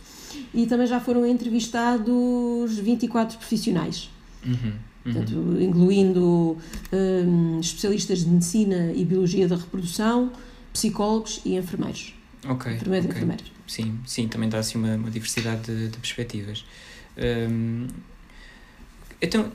e 0.54 0.66
também 0.66 0.86
já 0.86 1.00
foram 1.00 1.26
entrevistados 1.26 2.78
24 2.78 3.38
profissionais. 3.38 4.10
Uhum, 4.44 4.52
uhum. 4.54 4.72
Portanto, 5.02 5.56
incluindo 5.60 6.56
um, 6.92 7.60
especialistas 7.60 8.20
de 8.20 8.30
medicina 8.30 8.92
e 8.92 9.04
biologia 9.04 9.46
da 9.48 9.56
reprodução, 9.56 10.32
psicólogos 10.72 11.40
e 11.44 11.56
enfermeiros. 11.56 12.14
Ok. 12.48 12.72
Enfermeiros 12.72 13.06
okay. 13.06 13.16
e 13.16 13.24
enfermeiras. 13.24 13.52
Sim, 13.66 13.98
sim, 14.06 14.28
também 14.28 14.48
dá 14.48 14.58
assim 14.58 14.78
uma, 14.78 14.96
uma 14.96 15.10
diversidade 15.10 15.62
de, 15.62 15.88
de 15.88 15.98
perspectivas. 15.98 16.64
Um, 17.16 17.86
então, 19.20 19.50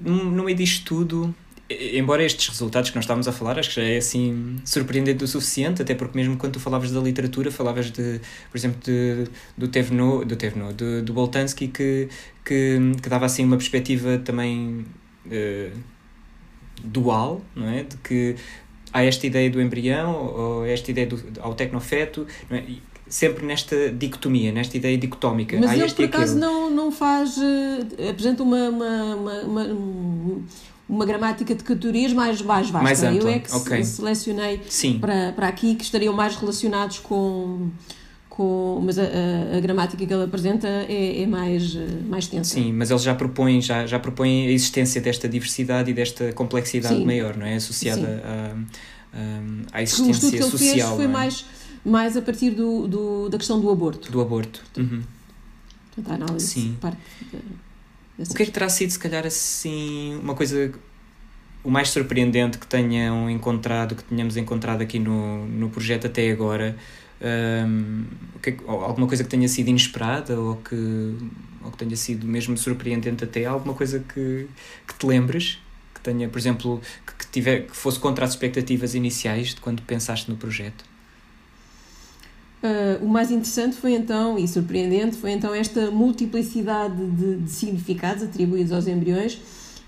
no 0.00 0.44
meio 0.44 0.56
disto 0.56 0.84
tudo, 0.84 1.34
embora 1.68 2.22
estes 2.24 2.48
resultados 2.48 2.90
que 2.90 2.96
nós 2.96 3.04
estávamos 3.04 3.26
a 3.26 3.32
falar, 3.32 3.58
acho 3.58 3.70
que 3.70 3.76
já 3.76 3.82
é 3.82 3.96
assim 3.96 4.56
surpreendente 4.64 5.24
o 5.24 5.26
suficiente, 5.26 5.82
até 5.82 5.94
porque 5.94 6.16
mesmo 6.16 6.36
quando 6.36 6.54
tu 6.54 6.60
falavas 6.60 6.92
da 6.92 7.00
literatura, 7.00 7.50
falavas 7.50 7.90
de, 7.90 8.20
por 8.50 8.56
exemplo, 8.56 8.80
de, 8.84 9.26
do 9.56 9.66
Tevno, 9.66 10.24
do 10.24 10.36
Tevno, 10.36 10.72
do, 10.72 11.02
do 11.02 11.12
Boltanski, 11.12 11.68
que, 11.68 12.08
que, 12.44 12.78
que 13.02 13.08
dava 13.08 13.26
assim 13.26 13.44
uma 13.44 13.56
perspectiva 13.56 14.18
também 14.18 14.86
uh, 15.26 15.78
dual, 16.84 17.42
não 17.54 17.68
é? 17.68 17.82
De 17.82 17.96
que 17.96 18.36
há 18.92 19.02
esta 19.02 19.26
ideia 19.26 19.50
do 19.50 19.60
embrião, 19.60 20.14
ou 20.14 20.64
esta 20.64 20.90
ideia 20.90 21.06
do, 21.08 21.20
ao 21.40 21.54
tecnofeto, 21.54 22.26
não 22.48 22.58
é? 22.58 22.64
sempre 23.08 23.44
nesta 23.44 23.90
dicotomia, 23.90 24.52
nesta 24.52 24.76
ideia 24.76 24.96
dicotómica. 24.98 25.58
Mas 25.60 25.72
ele, 25.72 25.92
por 25.92 26.04
acaso, 26.04 26.38
não, 26.38 26.70
não 26.70 26.92
faz. 26.92 27.36
Uh, 27.36 28.08
apresenta 28.10 28.42
uma, 28.42 28.68
uma, 28.68 29.14
uma, 29.14 29.64
uma 29.64 30.42
uma 30.88 31.04
gramática 31.04 31.54
de 31.54 31.64
categorias 31.64 32.12
mais, 32.12 32.40
mais 32.42 32.70
vasta. 32.70 32.84
Mais 32.84 33.02
ampla. 33.02 33.30
Eu 33.30 33.36
é 33.36 33.38
que 33.40 33.54
okay. 33.54 33.84
selecionei 33.84 34.60
Para, 35.00 35.32
para 35.32 35.48
aqui 35.48 35.74
que 35.74 35.84
estariam 35.84 36.14
mais 36.14 36.36
relacionados 36.36 36.98
com. 37.00 37.70
Com, 38.28 38.82
mas 38.84 38.98
a, 38.98 39.02
a, 39.02 39.56
a 39.56 39.60
gramática 39.60 40.04
que 40.04 40.12
ele 40.12 40.24
apresenta 40.24 40.68
é, 40.68 41.22
é 41.22 41.26
mais, 41.26 41.74
mais 42.06 42.26
tensa. 42.26 42.52
Sim, 42.52 42.70
mas 42.70 42.90
ele 42.90 43.00
já 43.00 43.14
propõe, 43.14 43.62
já, 43.62 43.86
já 43.86 43.98
propõe 43.98 44.48
a 44.48 44.50
existência 44.50 45.00
desta 45.00 45.26
diversidade 45.26 45.90
e 45.90 45.94
desta 45.94 46.34
complexidade 46.34 46.96
Sim. 46.96 47.06
maior, 47.06 47.34
não 47.34 47.46
é? 47.46 47.54
Associada 47.54 48.22
à, 49.14 49.78
à 49.78 49.82
existência 49.82 49.86
social. 49.86 50.06
O 50.06 50.10
estudo 50.10 50.30
que 50.30 50.36
ele 50.36 50.50
social, 50.50 50.88
fez 50.88 50.96
foi 50.96 51.04
é? 51.06 51.08
mais, 51.08 51.44
mais 51.82 52.14
a 52.14 52.20
partir 52.20 52.50
do, 52.50 52.86
do, 52.86 53.28
da 53.30 53.38
questão 53.38 53.58
do 53.58 53.70
aborto. 53.70 54.12
Do 54.12 54.20
aborto. 54.20 54.62
Uhum. 54.76 55.02
Portanto, 55.94 56.12
a 56.12 56.24
análise 56.26 56.46
Sim. 56.46 56.76
parte 56.78 56.98
o 58.18 58.34
que 58.34 58.42
é 58.42 58.46
que 58.46 58.52
terá 58.52 58.68
sido, 58.68 58.90
se 58.90 58.98
calhar, 58.98 59.26
assim, 59.26 60.18
uma 60.22 60.34
coisa 60.34 60.72
o 61.66 61.70
mais 61.70 61.88
surpreendente 61.90 62.58
que 62.58 62.66
tenham 62.66 63.28
encontrado, 63.28 63.96
que 63.96 64.04
tenhamos 64.04 64.36
encontrado 64.36 64.82
aqui 64.82 65.00
no, 65.00 65.44
no 65.46 65.68
projeto 65.68 66.06
até 66.06 66.30
agora? 66.30 66.76
Um, 67.20 68.04
que, 68.40 68.56
alguma 68.66 69.08
coisa 69.08 69.24
que 69.24 69.30
tenha 69.30 69.48
sido 69.48 69.68
inesperada 69.68 70.38
ou 70.38 70.56
que, 70.56 71.16
ou 71.64 71.70
que 71.72 71.76
tenha 71.76 71.96
sido 71.96 72.24
mesmo 72.26 72.56
surpreendente 72.56 73.24
até? 73.24 73.46
Alguma 73.46 73.74
coisa 73.74 73.98
que, 73.98 74.46
que 74.86 74.94
te 74.94 75.06
lembres? 75.06 75.58
Que 75.92 76.00
tenha, 76.00 76.28
por 76.28 76.38
exemplo, 76.38 76.80
que, 77.04 77.14
que, 77.14 77.26
tiver, 77.32 77.66
que 77.66 77.76
fosse 77.76 77.98
contra 77.98 78.24
as 78.24 78.30
expectativas 78.30 78.94
iniciais 78.94 79.48
de 79.54 79.60
quando 79.60 79.82
pensaste 79.82 80.30
no 80.30 80.36
projeto? 80.36 80.84
Uh, 82.62 83.04
o 83.04 83.08
mais 83.08 83.30
interessante 83.30 83.76
foi 83.76 83.92
então, 83.92 84.38
e 84.38 84.48
surpreendente, 84.48 85.16
foi 85.16 85.32
então 85.32 85.54
esta 85.54 85.90
multiplicidade 85.90 86.96
de, 87.10 87.36
de, 87.36 87.50
significados 87.50 88.22
atribuídos 88.22 88.72
aos 88.72 88.86
embriões 88.86 89.38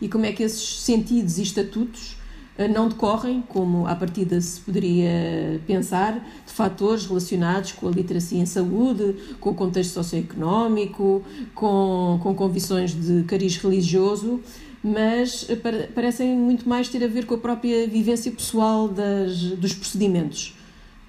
e 0.00 0.08
como 0.08 0.26
é 0.26 0.32
que 0.32 0.42
esses 0.42 0.82
sentidos 0.82 1.38
e 1.38 1.42
estatutos 1.42 2.18
uh, 2.58 2.68
não 2.70 2.90
decorrem, 2.90 3.42
como 3.48 3.86
à 3.86 3.96
partida 3.96 4.38
se 4.38 4.60
poderia 4.60 5.58
pensar, 5.66 6.22
de 6.46 6.52
fatores 6.52 7.06
relacionados 7.06 7.72
com 7.72 7.88
a 7.88 7.90
literacia 7.90 8.38
em 8.38 8.46
saúde, 8.46 9.16
com 9.40 9.48
o 9.50 9.54
contexto 9.54 9.94
socioeconómico, 9.94 11.24
com, 11.54 12.20
com 12.22 12.34
convicções 12.34 12.92
de 12.92 13.22
cariz 13.22 13.56
religioso, 13.56 14.40
mas 14.84 15.44
uh, 15.44 15.56
parecem 15.94 16.36
muito 16.36 16.68
mais 16.68 16.90
ter 16.90 17.02
a 17.02 17.08
ver 17.08 17.24
com 17.24 17.34
a 17.34 17.38
própria 17.38 17.88
vivência 17.88 18.30
pessoal 18.30 18.88
das, 18.88 19.40
dos 19.40 19.72
procedimentos 19.72 20.57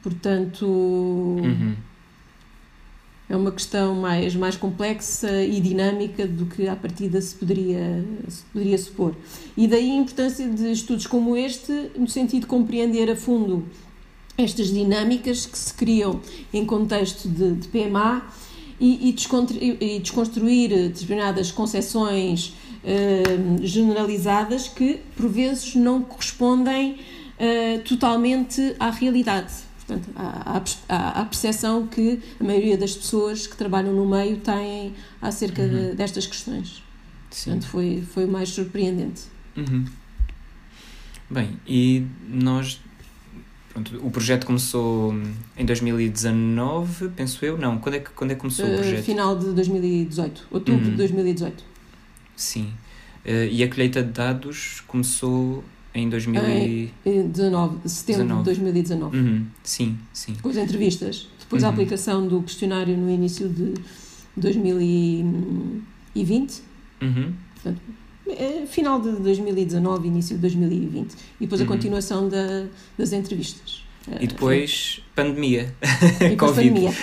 Portanto, 0.01 0.65
uhum. 0.65 1.75
é 3.27 3.35
uma 3.35 3.51
questão 3.51 3.95
mais, 3.95 4.35
mais 4.35 4.55
complexa 4.55 5.43
e 5.43 5.59
dinâmica 5.59 6.25
do 6.25 6.45
que 6.45 6.67
à 6.67 6.75
partida 6.75 7.19
se 7.21 7.35
poderia, 7.35 8.05
se 8.27 8.43
poderia 8.43 8.77
supor. 8.77 9.15
E 9.57 9.67
daí 9.67 9.91
a 9.91 9.95
importância 9.95 10.47
de 10.47 10.71
estudos 10.71 11.05
como 11.05 11.35
este, 11.35 11.91
no 11.97 12.07
sentido 12.07 12.41
de 12.41 12.47
compreender 12.47 13.11
a 13.11 13.15
fundo 13.15 13.65
estas 14.37 14.67
dinâmicas 14.67 15.45
que 15.45 15.57
se 15.57 15.73
criam 15.73 16.21
em 16.53 16.65
contexto 16.65 17.27
de, 17.27 17.55
de 17.55 17.67
PMA 17.67 18.25
e, 18.79 19.09
e, 19.09 19.99
desconstruir 19.99 20.69
determinadas 20.69 21.51
concepções 21.51 22.53
eh, 22.83 23.23
generalizadas 23.61 24.69
que, 24.69 25.01
por 25.17 25.27
vezes, 25.27 25.75
não 25.75 26.01
correspondem 26.01 26.97
eh, 27.37 27.79
totalmente 27.79 28.75
à 28.79 28.89
realidade. 28.89 29.68
Portanto, 29.89 30.09
há, 30.15 30.61
há, 30.87 31.21
a 31.21 31.25
percepção 31.25 31.87
que 31.87 32.19
a 32.39 32.43
maioria 32.43 32.77
das 32.77 32.95
pessoas 32.95 33.47
que 33.47 33.57
trabalham 33.57 33.91
no 33.91 34.07
meio 34.07 34.37
têm 34.37 34.93
acerca 35.19 35.63
uhum. 35.63 35.89
de, 35.89 35.95
destas 35.95 36.27
questões. 36.27 36.83
Sim. 37.31 37.51
Portanto, 37.51 37.69
foi, 37.71 38.03
foi 38.13 38.25
o 38.25 38.27
mais 38.27 38.49
surpreendente. 38.49 39.23
Uhum. 39.57 39.85
Bem, 41.27 41.59
e 41.67 42.05
nós. 42.27 42.79
Pronto, 43.69 43.99
o 44.05 44.11
projeto 44.11 44.45
começou 44.45 45.13
em 45.57 45.65
2019, 45.65 47.09
penso 47.09 47.43
eu. 47.43 47.57
Não, 47.57 47.79
quando 47.79 47.95
é 47.95 47.99
que, 47.99 48.11
quando 48.11 48.31
é 48.31 48.35
que 48.35 48.41
começou 48.41 48.67
uh, 48.67 48.73
o 48.73 48.77
projeto? 48.77 49.03
Final 49.03 49.37
de 49.37 49.51
2018, 49.53 50.47
outubro 50.51 50.85
uhum. 50.85 50.91
de 50.91 50.97
2018. 50.97 51.63
Sim. 52.35 52.73
Uh, 53.25 53.45
e 53.49 53.63
a 53.63 53.67
colheita 53.67 54.03
de 54.03 54.11
dados 54.11 54.83
começou 54.87 55.63
em 55.93 56.09
2019, 56.09 57.89
setembro 57.89 58.23
19. 58.23 58.39
de 58.39 58.45
2019. 58.45 59.17
Uhum. 59.17 59.45
Sim, 59.63 59.99
sim. 60.13 60.35
Com 60.41 60.49
as 60.49 60.57
entrevistas. 60.57 61.27
Depois 61.39 61.61
uhum. 61.63 61.69
a 61.69 61.71
aplicação 61.71 62.27
do 62.27 62.43
questionário 62.43 62.95
no 62.95 63.09
início 63.09 63.49
de 63.49 63.73
2020. 64.37 66.61
Uhum. 67.01 67.33
Portanto, 67.55 67.81
é 68.27 68.67
final 68.67 69.01
de 69.01 69.13
2019, 69.13 70.07
início 70.07 70.35
de 70.35 70.41
2020. 70.41 71.13
E 71.13 71.17
depois 71.41 71.59
a 71.59 71.63
uhum. 71.63 71.69
continuação 71.69 72.29
da, 72.29 72.67
das 72.97 73.13
entrevistas. 73.13 73.88
E 74.19 74.27
depois 74.27 75.01
pandemia. 75.15 75.73
E 76.31 76.35
Covid. 76.35 76.69
pandemia. 76.69 76.93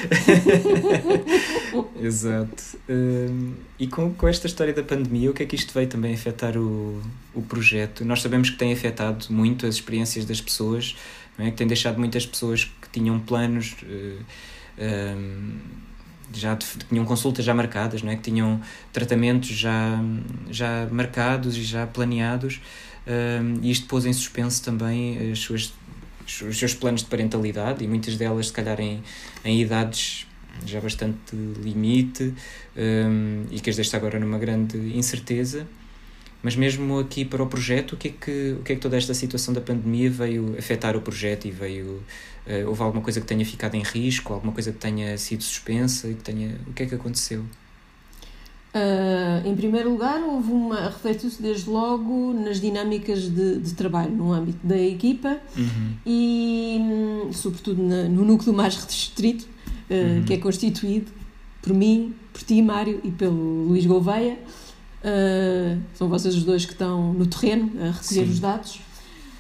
Exato. 2.03 2.79
Um, 2.89 3.55
e 3.79 3.87
com, 3.87 4.13
com 4.15 4.27
esta 4.27 4.47
história 4.47 4.73
da 4.73 4.83
pandemia, 4.83 5.31
o 5.31 5.35
que 5.35 5.43
é 5.43 5.47
que 5.47 5.55
isto 5.55 5.73
veio 5.73 5.87
também 5.87 6.15
afetar 6.15 6.57
o, 6.57 7.01
o 7.35 7.43
projeto? 7.43 8.05
Nós 8.05 8.23
sabemos 8.23 8.51
que 8.51 8.57
tem 8.57 8.73
afetado 8.73 9.27
muito 9.31 9.67
as 9.67 9.77
experiências 9.77 10.25
das 10.25 10.41
pessoas, 10.41 10.97
não 11.39 11.47
é? 11.47 11.51
que 11.51 11.57
tem 11.57 11.67
deixado 11.67 11.99
muitas 11.99 12.27
pessoas 12.27 12.65
que 12.65 12.89
tinham 12.93 13.21
planos. 13.21 13.77
Uh, 13.83 14.25
um, 14.79 15.59
já 16.33 16.57
tinham 16.57 17.05
consultas 17.05 17.45
já 17.45 17.55
marcadas, 17.55 18.03
não 18.03 18.11
é? 18.11 18.17
que 18.17 18.23
tinham 18.23 18.61
tratamentos 18.93 19.49
já, 19.49 19.99
já 20.51 20.89
marcados 20.91 21.57
e 21.57 21.63
já 21.63 21.87
planeados, 21.87 22.61
um, 23.07 23.61
e 23.63 23.71
isto 23.71 23.87
pôs 23.87 24.05
em 24.05 24.13
suspenso 24.13 24.63
também 24.63 25.31
as 25.31 25.39
suas 25.39 25.73
os 26.27 26.59
seus 26.59 26.75
planos 26.75 27.03
de 27.03 27.09
parentalidade 27.09 27.85
e 27.85 27.89
muitas 27.89 28.17
delas, 28.17 28.49
se 28.49 28.53
calhar, 28.53 28.81
em, 28.81 29.03
em 29.45 29.61
idades 29.61 30.27
já 30.65 30.81
bastante 30.81 31.37
limite 31.63 32.33
um, 32.77 33.45
e 33.51 33.61
que 33.61 33.69
as 33.69 33.77
deixa 33.77 33.97
agora 33.97 34.19
numa 34.19 34.39
grande 34.39 34.79
incerteza. 34.97 35.67
Mas 36.43 36.55
mesmo 36.55 36.99
aqui 36.99 37.25
para 37.25 37.43
o 37.43 37.47
projeto, 37.47 37.95
o 37.95 37.97
que 37.97 38.09
é 38.09 38.11
que, 38.13 38.57
o 38.61 38.63
que, 38.63 38.73
é 38.73 38.77
que 38.77 38.81
toda 38.81 38.97
esta 38.97 39.13
situação 39.13 39.53
da 39.53 39.61
pandemia 39.61 40.11
veio 40.11 40.55
afetar 40.59 40.97
o 40.97 41.01
projeto 41.01 41.47
e 41.47 41.51
veio. 41.51 42.03
Uh, 42.47 42.69
houve 42.69 42.83
alguma 42.83 43.03
coisa 43.03 43.21
que 43.21 43.27
tenha 43.27 43.45
ficado 43.45 43.75
em 43.75 43.83
risco, 43.83 44.33
alguma 44.33 44.53
coisa 44.53 44.71
que 44.71 44.79
tenha 44.79 45.19
sido 45.19 45.43
suspensa 45.43 46.09
e 46.09 46.15
que 46.15 46.23
tenha. 46.23 46.57
O 46.69 46.73
que 46.73 46.85
é 46.85 46.87
que 46.87 46.95
aconteceu? 46.95 47.45
Uh, 48.77 49.49
em 49.49 49.57
primeiro 49.57 49.91
lugar, 49.91 50.21
houve 50.21 50.53
uma 50.53 50.91
refletiu-se 50.91 51.41
desde 51.41 51.71
logo 51.71 52.35
nas 52.35 52.61
dinâmicas 52.61 53.23
de, 53.23 53.59
de, 53.59 53.73
trabalho 53.73 54.11
no 54.11 54.33
âmbito 54.33 54.59
da 54.63 54.77
equipa 54.77 55.39
uhum. 55.57 55.95
e, 56.05 56.77
hum, 56.79 57.33
sobretudo, 57.33 57.83
na, 57.83 58.03
no 58.03 58.23
núcleo 58.23 58.53
mais 58.53 58.77
restrito, 58.77 59.47
uh, 59.89 60.19
uhum. 60.19 60.25
que 60.25 60.35
é 60.35 60.37
constituído 60.37 61.11
por 61.63 61.73
mim, 61.73 62.15
por 62.35 62.43
ti, 62.43 62.61
Mário, 62.61 63.01
e 63.03 63.11
pelo 63.11 63.69
Luís 63.69 63.87
Gouveia. 63.87 64.39
Uh, 65.03 65.81
são 65.95 66.11
vocês 66.11 66.35
os 66.35 66.45
dois 66.45 66.67
que 66.67 66.73
estão 66.73 67.15
no 67.15 67.25
terreno 67.27 67.71
a 67.81 67.93
recolher 67.93 68.03
Sim. 68.03 68.31
os 68.31 68.41
dados. 68.41 68.81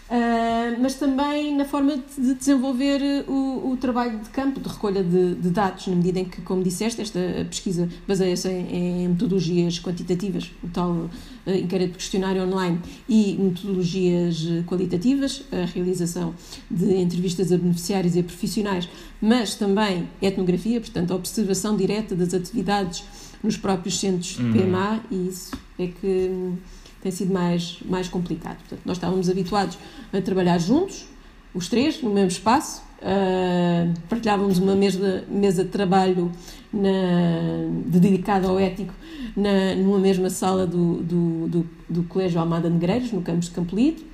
Uh, 0.09 0.81
mas 0.81 0.95
também 0.95 1.57
na 1.57 1.64
forma 1.64 1.97
de 1.97 2.35
desenvolver 2.35 3.25
o, 3.27 3.73
o 3.73 3.77
trabalho 3.77 4.21
de 4.21 4.29
campo, 4.29 4.61
de 4.61 4.69
recolha 4.69 5.03
de, 5.03 5.35
de, 5.35 5.51
dados, 5.51 5.88
na 5.88 5.97
medida 5.97 6.21
em 6.21 6.25
que, 6.25 6.40
como 6.42 6.62
disseste, 6.62 7.03
esta 7.03 7.19
pesquisa 7.51 7.88
baseia-se 8.07 8.49
em, 8.49 9.03
em, 9.03 9.09
metodologias 9.09 9.81
quantitativas, 9.81 10.53
o 10.62 10.69
tal 10.69 10.92
uh, 10.92 11.11
inquérito 11.47 11.92
de 11.92 11.99
questionário 11.99 12.42
online, 12.45 12.81
e 13.09 13.35
metodologias 13.35 14.47
qualitativas, 14.66 15.42
a 15.51 15.64
realização 15.64 16.35
de 16.71 16.95
entrevistas 16.95 17.51
a 17.51 17.59
beneficiários 17.59 18.14
e 18.14 18.21
a 18.21 18.23
profissionais, 18.23 18.88
mas 19.21 19.57
também 19.57 20.09
etnografia, 20.23 20.81
portanto, 20.81 21.12
a 21.12 21.16
observação 21.16 21.77
direta 21.77 22.14
das 22.14 22.33
atividades 22.33 23.03
nos 23.42 23.57
próprios 23.57 23.99
centros 23.99 24.37
de 24.37 24.42
uhum. 24.42 24.53
PMA, 24.53 25.01
e 25.11 25.29
isso 25.29 25.51
é 25.81 25.88
que 25.88 26.55
tem 27.07 27.12
sido 27.12 27.33
mais, 27.33 27.79
mais 27.88 28.09
complicado. 28.09 28.57
Portanto, 28.59 28.81
nós 28.85 28.97
estávamos 28.97 29.31
habituados 29.31 29.79
a 30.12 30.21
trabalhar 30.21 30.59
juntos, 30.59 31.07
os 31.55 31.69
três, 31.69 32.03
no 32.03 32.11
mesmo 32.11 32.31
espaço, 32.31 32.83
uh, 32.99 33.95
partilhávamos 34.09 34.59
uma 34.59 34.75
mesa, 34.75 35.25
mesa 35.29 35.62
de 35.62 35.71
trabalho 35.71 36.33
na, 36.73 36.88
dedicada 37.87 38.49
ao 38.49 38.59
ético 38.59 38.92
na, 39.37 39.77
numa 39.77 40.01
mesma 40.01 40.29
sala 40.29 40.66
do, 40.66 40.97
do, 40.97 41.49
do, 41.49 41.71
do 41.88 42.03
Colégio 42.03 42.40
Almada 42.40 42.69
Negreiros, 42.69 43.12
no 43.12 43.23
campus 43.23 43.47
de 43.47 43.53
Campolide. 43.53 44.05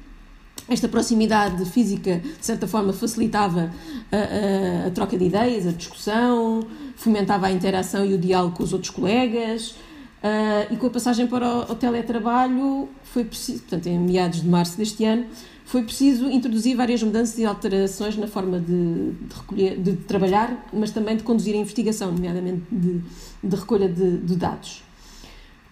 Esta 0.68 0.86
proximidade 0.86 1.64
física, 1.64 2.18
de 2.18 2.44
certa 2.44 2.66
forma, 2.66 2.92
facilitava 2.92 3.72
a, 4.12 4.84
a, 4.84 4.86
a, 4.88 4.90
troca 4.90 5.16
de 5.16 5.24
ideias, 5.24 5.66
a 5.66 5.72
discussão, 5.72 6.66
fomentava 6.94 7.46
a 7.46 7.50
interação 7.50 8.04
e 8.04 8.12
o 8.12 8.18
diálogo 8.18 8.54
com 8.54 8.62
os 8.62 8.74
outros 8.74 8.90
colegas, 8.90 9.76
Uh, 10.22 10.72
e 10.72 10.76
com 10.76 10.86
a 10.86 10.90
passagem 10.90 11.26
para 11.26 11.48
o, 11.48 11.72
o, 11.72 11.74
teletrabalho, 11.74 12.88
foi 13.02 13.24
preciso, 13.24 13.62
portanto, 13.62 13.88
em 13.88 13.98
meados 13.98 14.40
de 14.40 14.48
março 14.48 14.78
deste 14.78 15.04
ano, 15.04 15.26
foi 15.64 15.82
preciso 15.82 16.30
introduzir 16.30 16.76
várias 16.76 17.02
mudanças 17.02 17.36
e 17.38 17.44
alterações 17.44 18.16
na 18.16 18.28
forma 18.28 18.60
de, 18.60 19.10
de, 19.10 19.34
recolher, 19.34 19.80
de 19.80 19.96
trabalhar, 19.96 20.68
mas 20.72 20.92
também 20.92 21.16
de 21.16 21.24
conduzir 21.24 21.56
a 21.56 21.58
investigação, 21.58 22.12
nomeadamente 22.12 22.62
de, 22.70 23.00
de 23.42 23.56
recolha 23.56 23.88
de, 23.88 24.18
de, 24.18 24.36
dados. 24.36 24.84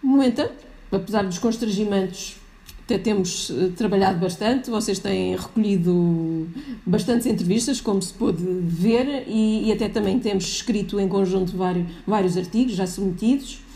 No 0.02 0.20
entanto, 0.20 0.66
apesar 0.90 1.22
dos 1.22 1.38
constrangimentos, 1.38 2.36
até 2.82 2.98
temos 2.98 3.50
uh, 3.50 3.70
trabalhado 3.76 4.18
bastante, 4.18 4.68
vocês 4.68 4.98
têm 4.98 5.36
recolhido 5.36 6.48
bastantes 6.84 7.24
entrevistas, 7.28 7.80
como 7.80 8.02
se 8.02 8.12
pôde 8.12 8.42
ver, 8.42 9.28
e, 9.28 9.68
e 9.68 9.72
até 9.72 9.88
também 9.88 10.18
temos 10.18 10.44
escrito 10.44 10.98
em 10.98 11.06
conjunto 11.06 11.56
vários, 11.56 11.86
vários 12.04 12.36
artigos 12.36 12.74
já 12.74 12.88
submetidos. 12.88 13.69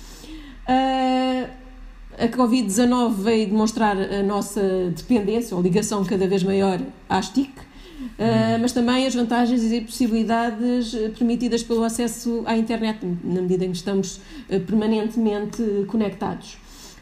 Uh, 0.68 1.48
a 2.16 2.28
Covid-19 2.28 3.14
veio 3.14 3.46
demonstrar 3.48 3.96
a 3.96 4.22
nossa 4.22 4.60
dependência 4.96 5.56
ou 5.56 5.62
ligação 5.62 6.04
cada 6.04 6.26
vez 6.28 6.42
maior 6.42 6.80
à 7.08 7.20
STIC, 7.20 7.50
uh, 7.50 8.58
mas 8.60 8.72
também 8.72 9.06
as 9.06 9.14
vantagens 9.14 9.62
e 9.72 9.80
possibilidades 9.80 10.94
permitidas 11.18 11.62
pelo 11.62 11.82
acesso 11.82 12.42
à 12.46 12.56
internet, 12.56 13.00
na 13.24 13.42
medida 13.42 13.64
em 13.64 13.70
que 13.70 13.76
estamos 13.76 14.20
permanentemente 14.66 15.62
conectados. 15.88 16.56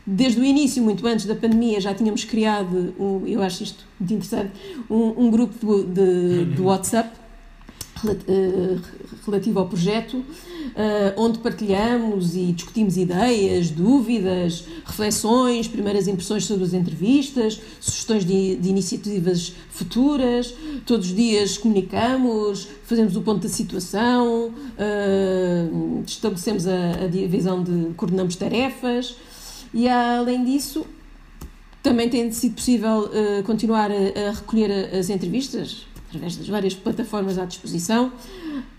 Desde 0.04 0.40
o 0.40 0.44
início, 0.44 0.82
muito 0.82 1.06
antes 1.06 1.26
da 1.26 1.34
pandemia, 1.34 1.80
já 1.80 1.94
tínhamos 1.94 2.24
criado, 2.24 2.92
um, 2.98 3.24
eu 3.24 3.40
acho 3.40 3.62
isto 3.62 3.84
muito 4.00 4.14
interessante, 4.14 4.50
um, 4.90 5.26
um 5.26 5.30
grupo 5.30 5.84
de, 5.84 6.44
de, 6.44 6.54
de 6.56 6.60
WhatsApp 6.62 7.22
eh, 8.04 8.78
relativo 9.24 9.60
ao 9.60 9.68
projeto, 9.68 10.24
onde 11.16 11.38
partilhamos 11.38 12.34
e 12.34 12.52
discutimos 12.52 12.96
ideias, 12.96 13.70
dúvidas, 13.70 14.64
reflexões, 14.84 15.68
primeiras 15.68 16.08
impressões 16.08 16.44
sobre 16.44 16.64
as 16.64 16.72
entrevistas, 16.72 17.60
sugestões 17.80 18.24
de, 18.24 18.56
de 18.56 18.68
iniciativas 18.68 19.54
futuras. 19.70 20.54
Todos 20.86 21.08
os 21.08 21.16
dias 21.16 21.58
comunicamos, 21.58 22.68
fazemos 22.84 23.16
o 23.16 23.22
ponto 23.22 23.42
da 23.42 23.48
situação, 23.48 24.52
eh, 24.78 25.66
estabelecemos 26.06 26.66
a, 26.66 27.04
a 27.04 27.06
divisão 27.06 27.62
de 27.62 27.94
coordenamos 27.94 28.36
tarefas 28.36 29.16
e 29.72 29.88
além 29.88 30.44
disso 30.44 30.86
também 31.82 32.08
tem 32.08 32.30
sido 32.30 32.54
possível 32.54 33.10
continuar 33.44 33.90
a, 33.90 34.28
a 34.28 34.32
recolher 34.32 34.94
as 34.94 35.10
entrevistas 35.10 35.91
através 36.12 36.36
das 36.36 36.46
várias 36.46 36.74
plataformas 36.74 37.38
à 37.38 37.46
disposição. 37.46 38.12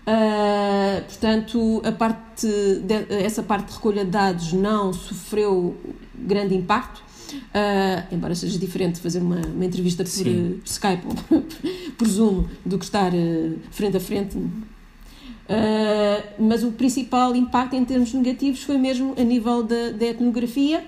Uh, 0.06 1.02
portanto, 1.06 1.82
a 1.84 1.90
parte 1.90 2.46
de, 2.46 3.14
essa 3.24 3.42
parte 3.42 3.68
de 3.68 3.74
recolha 3.74 4.04
de 4.04 4.10
dados 4.10 4.52
não 4.52 4.92
sofreu 4.92 5.76
grande 6.14 6.54
impacto, 6.54 7.02
uh, 7.32 8.14
embora 8.14 8.34
seja 8.34 8.58
diferente 8.58 9.00
fazer 9.00 9.20
uma, 9.20 9.40
uma 9.40 9.64
entrevista 9.64 10.04
por, 10.04 10.12
por 10.12 10.60
Skype 10.64 11.02
ou 11.06 11.42
por, 11.98 12.06
Zoom 12.06 12.44
do 12.64 12.78
que 12.78 12.84
estar 12.84 13.12
uh, 13.12 13.58
frente 13.70 13.96
a 13.96 14.00
frente. 14.00 14.38
mas 16.38 16.62
o 16.62 16.72
principal 16.72 17.34
impacto 17.34 17.74
em 17.74 17.84
termos 17.84 18.14
negativos 18.14 18.62
foi 18.62 18.78
mesmo 18.78 19.14
a 19.18 19.22
nível 19.22 19.62
da, 19.62 19.90
da 19.90 20.06
etnografia 20.06 20.82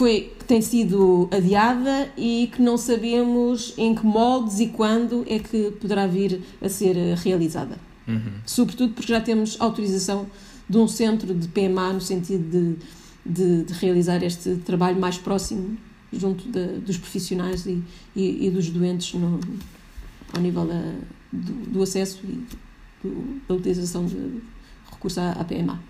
foi, 0.00 0.32
que 0.38 0.46
tem 0.46 0.62
sido 0.62 1.28
adiada 1.30 2.10
e 2.16 2.50
que 2.54 2.62
não 2.62 2.78
sabemos 2.78 3.74
em 3.76 3.94
que 3.94 4.06
moldes 4.06 4.58
e 4.58 4.68
quando 4.68 5.26
é 5.28 5.38
que 5.38 5.72
poderá 5.72 6.06
vir 6.06 6.40
a 6.62 6.70
ser 6.70 6.96
realizada. 7.18 7.78
Uhum. 8.08 8.32
Sobretudo 8.46 8.94
porque 8.94 9.12
já 9.12 9.20
temos 9.20 9.60
autorização 9.60 10.26
de 10.66 10.78
um 10.78 10.88
centro 10.88 11.34
de 11.34 11.46
PMA 11.48 11.92
no 11.92 12.00
sentido 12.00 12.48
de, 12.50 12.76
de, 13.26 13.64
de 13.64 13.74
realizar 13.74 14.22
este 14.22 14.56
trabalho 14.64 14.98
mais 14.98 15.18
próximo 15.18 15.76
junto 16.10 16.48
de, 16.48 16.78
dos 16.78 16.96
profissionais 16.96 17.66
e, 17.66 17.82
e, 18.16 18.46
e, 18.46 18.50
dos 18.50 18.70
doentes 18.70 19.12
no, 19.12 19.38
ao 20.32 20.40
nível 20.40 20.64
da, 20.64 20.94
do, 21.30 21.52
do, 21.72 21.82
acesso 21.82 22.20
e 22.24 22.42
do, 23.06 23.42
da 23.46 23.54
utilização 23.54 24.06
de 24.06 24.40
recurso 24.90 25.20
à, 25.20 25.32
à 25.32 25.44
PMA. 25.44 25.89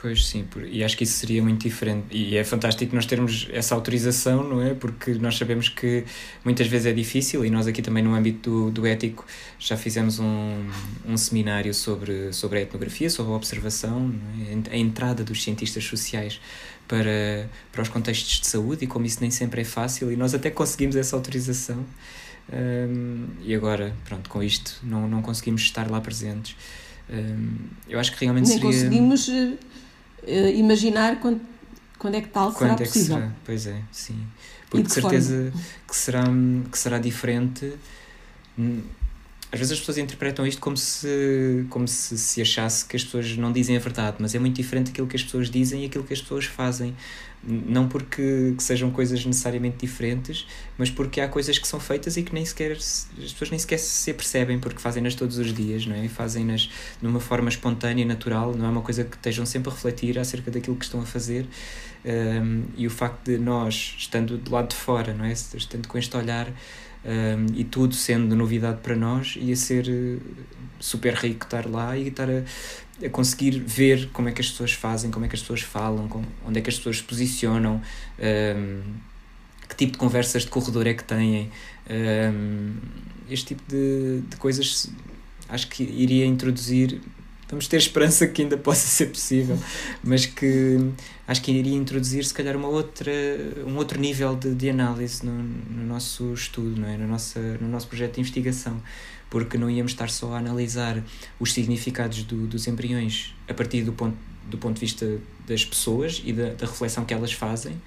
Pois 0.00 0.26
sim, 0.26 0.46
e 0.70 0.84
acho 0.84 0.96
que 0.96 1.02
isso 1.02 1.14
seria 1.14 1.42
muito 1.42 1.62
diferente. 1.62 2.06
E 2.12 2.36
é 2.36 2.44
fantástico 2.44 2.94
nós 2.94 3.04
termos 3.04 3.48
essa 3.50 3.74
autorização, 3.74 4.48
não 4.48 4.62
é? 4.62 4.72
Porque 4.72 5.14
nós 5.14 5.36
sabemos 5.36 5.68
que 5.68 6.04
muitas 6.44 6.68
vezes 6.68 6.86
é 6.86 6.92
difícil 6.92 7.44
e 7.44 7.50
nós 7.50 7.66
aqui 7.66 7.82
também 7.82 8.02
no 8.04 8.14
âmbito 8.14 8.48
do, 8.48 8.70
do 8.70 8.86
ético 8.86 9.26
já 9.58 9.76
fizemos 9.76 10.20
um, 10.20 10.70
um 11.04 11.16
seminário 11.16 11.74
sobre, 11.74 12.32
sobre 12.32 12.60
a 12.60 12.62
etnografia, 12.62 13.10
sobre 13.10 13.32
a 13.32 13.34
observação, 13.34 14.14
é? 14.40 14.74
a 14.74 14.78
entrada 14.78 15.24
dos 15.24 15.42
cientistas 15.42 15.82
sociais 15.82 16.40
para, 16.86 17.50
para 17.72 17.82
os 17.82 17.88
contextos 17.88 18.40
de 18.40 18.46
saúde 18.46 18.84
e 18.84 18.86
como 18.86 19.04
isso 19.04 19.18
nem 19.20 19.32
sempre 19.32 19.62
é 19.62 19.64
fácil 19.64 20.12
e 20.12 20.16
nós 20.16 20.32
até 20.32 20.48
conseguimos 20.48 20.94
essa 20.94 21.16
autorização. 21.16 21.84
Um, 22.50 23.26
e 23.42 23.52
agora, 23.52 23.94
pronto, 24.04 24.30
com 24.30 24.42
isto 24.42 24.78
não, 24.82 25.08
não 25.08 25.20
conseguimos 25.22 25.62
estar 25.62 25.90
lá 25.90 26.00
presentes. 26.00 26.56
Um, 27.10 27.56
eu 27.88 27.98
acho 27.98 28.12
que 28.12 28.24
realmente 28.24 28.48
Nem 28.48 28.58
seria... 28.58 28.70
conseguimos 28.70 29.28
eh, 29.28 29.52
uh, 30.28 30.48
imaginar 30.54 31.20
quando, 31.20 31.40
quando 31.98 32.14
é 32.14 32.20
que 32.20 32.28
tal 32.28 32.52
quando 32.52 32.70
será 32.70 32.72
é 32.74 32.76
possível. 32.76 33.16
Será? 33.16 33.32
Pois 33.44 33.66
é, 33.66 33.82
sim. 33.90 34.26
Porque 34.70 34.86
de, 34.86 34.92
certeza 34.92 35.52
que 35.86 35.96
será, 35.96 36.24
que 36.70 36.78
será 36.78 36.98
diferente. 36.98 37.74
Às 39.50 39.58
vezes 39.58 39.72
as 39.72 39.78
pessoas 39.78 39.96
interpretam 39.96 40.46
isto 40.46 40.60
como 40.60 40.76
se, 40.76 41.66
como 41.70 41.88
se 41.88 42.18
se 42.18 42.42
achasse 42.42 42.84
que 42.84 42.96
as 42.96 43.04
pessoas 43.04 43.34
não 43.36 43.50
dizem 43.50 43.76
a 43.76 43.80
verdade, 43.80 44.16
mas 44.20 44.34
é 44.34 44.38
muito 44.38 44.56
diferente 44.56 44.90
aquilo 44.90 45.06
que 45.06 45.16
as 45.16 45.22
pessoas 45.22 45.50
dizem 45.50 45.84
e 45.84 45.86
aquilo 45.86 46.04
que 46.04 46.12
as 46.12 46.20
pessoas 46.20 46.44
fazem. 46.44 46.94
Não 47.42 47.88
porque 47.88 48.54
sejam 48.58 48.90
coisas 48.90 49.24
necessariamente 49.24 49.78
diferentes, 49.78 50.46
mas 50.76 50.90
porque 50.90 51.20
há 51.20 51.28
coisas 51.28 51.58
que 51.58 51.66
são 51.66 51.80
feitas 51.80 52.16
e 52.16 52.22
que 52.22 52.34
nem 52.34 52.44
sequer 52.44 52.72
as 52.72 53.08
pessoas 53.16 53.50
nem 53.50 53.58
sequer 53.58 53.78
se 53.78 54.12
percebem 54.12 54.58
porque 54.58 54.80
fazem-nas 54.80 55.14
todos 55.14 55.38
os 55.38 55.54
dias, 55.54 55.86
não 55.86 55.94
é? 55.94 56.04
E 56.04 56.08
fazem-nas 56.08 56.68
de 57.00 57.06
uma 57.06 57.20
forma 57.20 57.48
espontânea 57.48 58.02
e 58.02 58.04
natural, 58.04 58.54
não 58.54 58.66
é 58.66 58.68
uma 58.68 58.82
coisa 58.82 59.04
que 59.04 59.16
estejam 59.16 59.46
sempre 59.46 59.70
a 59.70 59.72
refletir 59.72 60.18
acerca 60.18 60.50
daquilo 60.50 60.76
que 60.76 60.84
estão 60.84 61.00
a 61.00 61.06
fazer. 61.06 61.46
Um, 62.04 62.64
e 62.76 62.86
o 62.86 62.90
facto 62.90 63.24
de 63.24 63.38
nós, 63.38 63.94
estando 63.96 64.36
do 64.36 64.50
lado 64.50 64.68
de 64.68 64.76
fora, 64.76 65.14
não 65.14 65.24
é? 65.24 65.32
Estando 65.32 65.86
com 65.88 65.96
este 65.96 66.16
olhar 66.16 66.52
um, 67.04 67.46
e 67.54 67.64
tudo 67.64 67.94
sendo 67.94 68.34
novidade 68.34 68.80
para 68.82 68.96
nós, 68.96 69.36
ia 69.36 69.56
ser 69.56 69.88
eh, 69.88 70.18
super 70.80 71.14
rico 71.14 71.44
estar 71.44 71.66
lá 71.66 71.96
e 71.96 72.08
estar 72.08 72.28
a, 72.28 72.42
a, 73.04 73.08
conseguir 73.10 73.58
ver 73.58 74.08
como 74.12 74.28
é 74.28 74.32
que 74.32 74.40
as 74.40 74.50
pessoas 74.50 74.72
fazem, 74.72 75.10
como 75.10 75.24
é 75.24 75.28
que 75.28 75.34
as 75.34 75.40
pessoas 75.40 75.62
falam, 75.62 76.08
onde 76.44 76.58
é 76.58 76.62
que 76.62 76.70
as 76.70 76.76
pessoas 76.76 76.98
se 76.98 77.02
posicionam, 77.04 77.80
um, 78.56 78.82
que 79.68 79.76
tipo 79.76 79.92
de 79.92 79.98
conversas 79.98 80.42
de 80.42 80.48
corredor 80.48 80.86
é 80.86 80.94
que 80.94 81.04
têm. 81.04 81.50
Um, 81.90 82.76
este 83.30 83.54
tipo 83.54 83.62
de, 83.68 84.22
de 84.28 84.36
coisas 84.36 84.90
acho 85.48 85.68
que 85.68 85.82
iria 85.82 86.24
introduzir 86.24 87.00
vamos 87.48 87.66
ter 87.66 87.78
esperança 87.78 88.26
que 88.26 88.42
ainda 88.42 88.56
possa 88.58 88.86
ser 88.86 89.06
possível, 89.06 89.58
mas 90.02 90.26
que 90.26 90.78
acho 91.28 91.42
que 91.42 91.52
iria 91.52 91.76
introduzir 91.76 92.24
se 92.24 92.32
calhar 92.32 92.56
uma 92.56 92.68
outra, 92.68 93.12
um 93.66 93.76
outro 93.76 94.00
nível 94.00 94.34
de, 94.34 94.54
de 94.54 94.70
análise 94.70 95.24
no, 95.24 95.34
no 95.34 95.86
nosso 95.86 96.32
estudo, 96.32 96.80
não 96.80 96.88
é? 96.88 96.96
no, 96.96 97.06
nosso, 97.06 97.38
no 97.60 97.68
nosso 97.68 97.86
projeto 97.86 98.14
de 98.14 98.20
investigação, 98.20 98.82
porque 99.28 99.58
não 99.58 99.68
íamos 99.68 99.92
estar 99.92 100.08
só 100.08 100.32
a 100.32 100.38
analisar 100.38 101.04
os 101.38 101.52
significados 101.52 102.22
do, 102.22 102.46
dos 102.46 102.66
embriões 102.66 103.34
a 103.46 103.52
partir 103.52 103.82
do 103.82 103.92
ponto, 103.92 104.16
do 104.48 104.56
ponto 104.56 104.74
de 104.74 104.80
vista 104.80 105.20
das 105.46 105.66
pessoas 105.66 106.22
e 106.24 106.32
da, 106.32 106.54
da 106.54 106.66
reflexão 106.66 107.04
que 107.04 107.12
elas 107.12 107.32
fazem, 107.32 107.78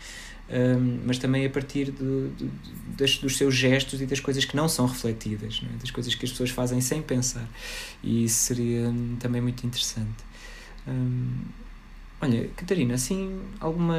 um, 0.48 1.00
mas 1.06 1.18
também 1.18 1.44
a 1.44 1.50
partir 1.50 1.92
do, 1.92 2.30
do, 2.30 2.52
das, 2.96 3.18
dos 3.18 3.38
seus 3.38 3.56
gestos 3.56 4.02
e 4.02 4.06
das 4.06 4.20
coisas 4.20 4.46
que 4.46 4.56
não 4.56 4.70
são 4.70 4.86
refletidas, 4.86 5.62
não 5.64 5.70
é? 5.72 5.78
das 5.78 5.90
coisas 5.90 6.14
que 6.14 6.26
as 6.26 6.32
pessoas 6.32 6.52
fazem 6.52 6.80
sem 6.80 7.02
pensar. 7.02 7.48
E 8.04 8.26
isso 8.26 8.36
seria 8.36 8.90
um, 8.90 9.16
também 9.20 9.42
muito 9.42 9.66
interessante. 9.66 10.24
Um, 10.88 11.61
olha, 12.22 12.50
Catarina, 12.56 12.96
assim, 12.96 13.40
alguma 13.60 13.98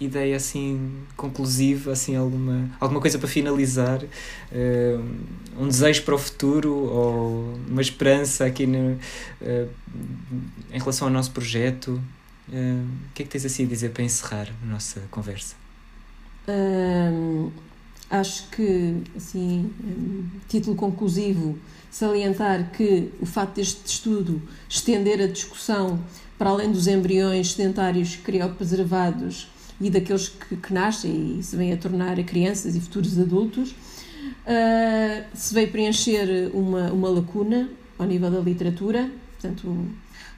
ideia 0.00 0.36
assim 0.36 1.04
conclusiva, 1.16 1.92
assim, 1.92 2.16
alguma, 2.16 2.70
alguma 2.80 3.00
coisa 3.00 3.18
para 3.18 3.28
finalizar? 3.28 4.00
um 5.60 5.68
desejo 5.68 6.02
para 6.04 6.14
o 6.14 6.18
futuro 6.18 6.72
ou 6.72 7.54
uma 7.68 7.82
esperança 7.82 8.46
aqui 8.46 8.66
no, 8.66 8.92
uh, 8.92 9.68
em 10.72 10.78
relação 10.78 11.08
ao 11.08 11.12
nosso 11.12 11.30
projeto? 11.32 12.00
Uh, 12.48 12.82
o 13.10 13.14
que 13.14 13.22
é 13.22 13.24
que 13.26 13.30
tens 13.30 13.44
assim 13.44 13.64
a 13.64 13.68
dizer 13.68 13.90
para 13.90 14.02
encerrar 14.02 14.48
a 14.62 14.66
nossa 14.66 15.02
conversa? 15.10 15.54
Uh, 16.48 17.52
acho 18.08 18.48
que, 18.48 19.02
assim, 19.14 19.70
título 20.48 20.74
conclusivo, 20.74 21.58
salientar 21.90 22.70
que 22.72 23.10
o 23.20 23.26
facto 23.26 23.56
deste 23.56 23.84
estudo 23.84 24.40
estender 24.68 25.20
a 25.20 25.26
discussão 25.26 26.00
para 26.40 26.48
além 26.48 26.72
dos 26.72 26.86
embriões 26.86 27.52
sedentários 27.52 28.16
criopreservados 28.16 29.46
e 29.78 29.90
daqueles 29.90 30.30
que, 30.30 30.56
que 30.56 30.72
nascem 30.72 31.38
e 31.38 31.42
se 31.42 31.54
vêm 31.54 31.70
a 31.70 31.76
tornar 31.76 32.16
crianças 32.24 32.74
e 32.74 32.80
futuros 32.80 33.18
adultos, 33.18 33.72
uh, 33.72 35.24
se 35.34 35.52
veio 35.52 35.70
preencher 35.70 36.50
uma, 36.54 36.90
uma 36.92 37.10
lacuna 37.10 37.68
ao 37.98 38.06
nível 38.06 38.30
da 38.30 38.38
literatura, 38.38 39.10
portanto, 39.32 39.86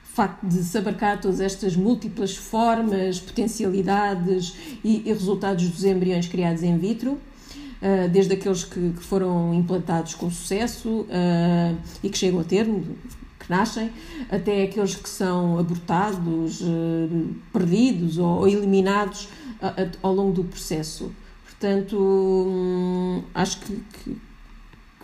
facto 0.03 0.45
de 0.45 0.61
se 0.61 0.77
abarcar 0.77 1.21
todas 1.21 1.39
estas 1.39 1.73
múltiplas 1.77 2.35
formas, 2.35 3.21
potencialidades 3.21 4.55
e, 4.83 5.03
e 5.05 5.13
resultados 5.13 5.69
dos 5.69 5.85
embriões 5.85 6.27
criados 6.27 6.63
in 6.63 6.77
vitro, 6.79 7.11
uh, 7.11 8.09
desde 8.11 8.33
aqueles 8.33 8.65
que, 8.65 8.91
foram 8.99 9.53
implantados 9.53 10.15
com 10.15 10.29
sucesso 10.29 10.89
uh, 10.89 11.77
e 12.03 12.09
que 12.09 12.17
chegam 12.17 12.41
a 12.41 12.43
termo, 12.43 12.85
que 13.43 13.49
nascem, 13.49 13.91
até 14.29 14.63
aqueles 14.63 14.95
que 14.95 15.09
são 15.09 15.59
abortados, 15.59 16.61
uh, 16.61 17.35
perdidos 17.51 18.17
ou, 18.17 18.47
eliminados 18.47 19.27
ao 20.01 20.13
longo 20.13 20.33
do 20.33 20.43
processo. 20.43 21.11
Portanto, 21.45 21.97
hum, 21.97 23.23
acho 23.33 23.59
que, 23.59 23.75
que, 23.75 24.17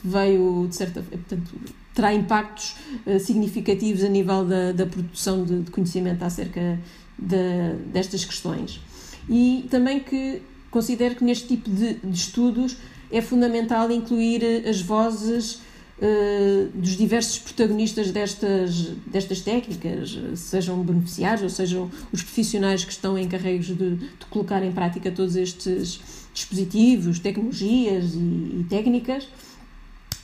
veio, 0.04 0.67
de 0.67 0.75
certa 0.75 1.02
portanto, 1.02 1.52
terá 1.93 2.13
impactos 2.13 2.75
uh, 3.06 3.19
significativos 3.19 4.04
a 4.04 4.10
nível 4.10 4.45
da, 4.45 4.71
da 4.71 4.86
produção 4.86 5.43
de, 5.43 5.62
de 5.62 5.71
conhecimento 5.71 6.23
acerca 6.23 6.80
de, 7.17 7.73
destas 7.91 8.23
questões. 8.23 8.82
E 9.30 9.67
também 9.69 9.99
que 9.99 10.41
considero 10.71 11.15
que 11.15 11.23
neste 11.23 11.47
tipo 11.47 11.69
de, 11.69 11.95
de 11.95 12.17
estudos 12.17 12.78
é 13.12 13.21
fundamental 13.21 13.91
incluir 13.91 14.43
eh, 14.43 14.69
as 14.69 14.82
vozes 14.82 15.62
uh, 16.01 16.69
dos 16.73 16.97
diversos 16.97 17.39
protagonistas 17.39 18.12
destas, 18.12 18.91
destas 19.07 19.41
técnicas, 19.41 20.17
sejam 20.35 20.81
beneficiários 20.83 21.43
ou 21.43 21.49
sejam 21.49 21.91
os 22.12 22.21
profissionais 22.21 22.83
que 22.83 22.91
estão 22.91 23.17
encarregues 23.17 23.67
de, 23.67 23.95
de 23.95 24.25
colocar 24.29 24.63
em 24.63 24.71
prática 24.71 25.12
todos 25.12 25.35
estes 25.35 25.99
dispositivos, 26.33 27.19
tecnologias 27.19 28.13
e, 28.13 28.17
e 28.17 28.65
técnicas 28.69 29.27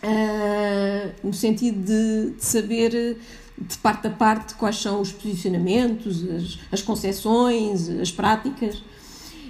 uh, 0.05 1.11
no 1.23 1.33
sentido 1.33 1.83
de, 1.83 2.31
de, 2.35 2.43
saber 2.43 3.17
de 3.57 3.77
parte 3.77 4.07
a 4.07 4.11
parte 4.11 4.55
quais 4.55 4.77
são 4.77 5.01
os 5.01 5.11
posicionamentos, 5.11 6.23
as, 6.29 6.59
as 6.71 6.81
concepções, 6.81 7.89
as 7.89 8.11
práticas. 8.11 8.83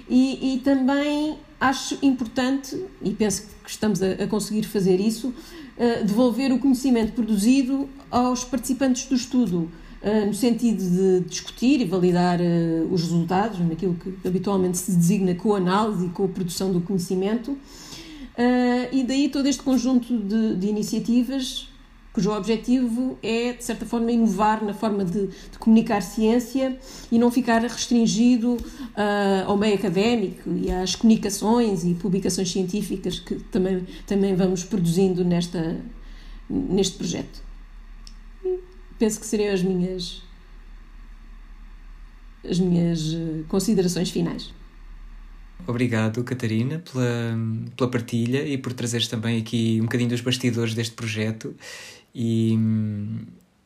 E, 0.08 0.54
e, 0.54 0.58
também 0.60 1.36
acho 1.60 1.98
importante, 2.00 2.80
e 3.02 3.10
penso 3.10 3.42
que 3.64 3.70
estamos 3.70 4.00
a, 4.00 4.12
a 4.12 4.26
conseguir 4.28 4.62
fazer 4.62 5.00
isso, 5.00 5.34
uh, 5.76 6.04
devolver 6.04 6.52
o 6.52 6.58
conhecimento 6.58 7.12
produzido 7.12 7.88
aos 8.10 8.44
participantes 8.44 9.06
do 9.06 9.14
estudo. 9.14 9.70
Uh, 10.02 10.26
no 10.26 10.34
sentido 10.34 10.78
de 10.78 11.28
discutir 11.28 11.80
e 11.80 11.84
validar 11.84 12.38
uh, 12.40 12.92
os 12.92 13.02
resultados, 13.02 13.58
naquilo 13.60 13.94
que 13.94 14.28
habitualmente 14.28 14.78
se 14.78 14.92
designa 14.92 15.34
com 15.34 15.54
análise 15.54 16.06
e 16.06 16.08
com 16.10 16.24
a 16.24 16.28
produção 16.28 16.72
do 16.72 16.80
conhecimento, 16.80 17.56
e 18.92 19.02
daí 19.02 19.30
todo 19.30 19.46
este 19.46 19.62
conjunto 19.62 20.14
de, 20.18 20.56
de, 20.56 20.66
iniciativas 20.66 21.70
cujo 22.16 22.30
objetivo 22.30 23.18
é, 23.22 23.52
de 23.52 23.62
certa 23.62 23.84
forma, 23.84 24.10
inovar 24.10 24.64
na 24.64 24.72
forma 24.72 25.04
de, 25.04 25.26
de 25.26 25.58
comunicar 25.58 26.00
ciência 26.00 26.78
e 27.12 27.18
não 27.18 27.30
ficar 27.30 27.60
restringido 27.60 28.54
uh, 28.54 29.44
ao 29.44 29.54
meio 29.58 29.74
académico 29.74 30.48
e 30.50 30.70
às 30.70 30.96
comunicações 30.96 31.84
e 31.84 31.92
publicações 31.92 32.50
científicas 32.50 33.18
que 33.18 33.34
também, 33.34 33.86
também 34.06 34.34
vamos 34.34 34.64
produzindo 34.64 35.22
nesta, 35.26 35.78
neste 36.48 36.96
projeto. 36.96 37.42
Penso 38.98 39.20
que 39.20 39.26
seriam 39.26 39.52
as 39.52 39.62
minhas, 39.62 40.22
as 42.48 42.58
minhas 42.58 43.14
ah, 43.14 43.44
considerações 43.46 44.08
finais. 44.08 44.54
Obrigado, 45.66 46.22
Catarina, 46.22 46.78
pela, 46.78 47.36
pela 47.76 47.90
partilha 47.90 48.46
e 48.46 48.56
por 48.56 48.72
trazeres 48.72 49.08
também 49.08 49.38
aqui 49.38 49.78
um 49.80 49.84
bocadinho 49.84 50.10
dos 50.10 50.20
bastidores 50.20 50.74
deste 50.74 50.94
projeto. 50.94 51.54
E, 52.18 52.58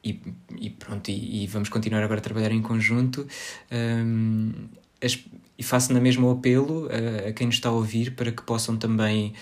e, 0.02 0.20
e 0.58 0.70
pronto, 0.70 1.08
e, 1.08 1.44
e, 1.44 1.46
vamos 1.46 1.68
continuar 1.68 2.02
agora 2.02 2.18
a 2.18 2.22
trabalhar 2.22 2.50
em 2.50 2.60
conjunto. 2.60 3.24
Um, 3.70 4.52
as, 5.00 5.24
e 5.56 5.62
faço 5.62 5.92
na 5.92 6.00
mesma 6.00 6.26
o 6.26 6.32
apelo 6.32 6.88
a, 6.88 7.28
a, 7.28 7.32
quem 7.32 7.46
nos 7.46 7.54
está 7.54 7.68
a 7.68 7.72
ouvir 7.72 8.16
para 8.16 8.32
que 8.32 8.42
possam 8.42 8.76
também 8.76 9.34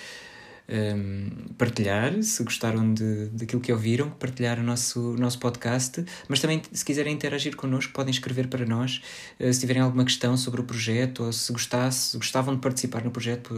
um, 0.68 1.30
partilhar, 1.56 2.22
se 2.22 2.42
gostaram 2.44 2.92
de, 2.92 3.26
daquilo 3.28 3.60
que 3.60 3.72
ouviram, 3.72 4.10
partilhar 4.10 4.58
o 4.58 4.62
nosso, 4.62 5.14
nosso 5.16 5.38
podcast, 5.38 6.04
mas 6.28 6.40
também 6.40 6.60
se 6.70 6.84
quiserem 6.84 7.14
interagir 7.14 7.56
connosco 7.56 7.92
podem 7.92 8.10
escrever 8.10 8.48
para 8.48 8.66
nós, 8.66 9.00
uh, 9.40 9.52
se 9.52 9.60
tiverem 9.60 9.82
alguma 9.82 10.04
questão 10.04 10.36
sobre 10.36 10.60
o 10.60 10.64
projeto, 10.64 11.24
ou 11.24 11.32
se, 11.32 11.50
gostasse, 11.52 12.16
gostavam 12.16 12.54
de 12.54 12.60
participar 12.60 13.02
no 13.02 13.10
projeto 13.10 13.54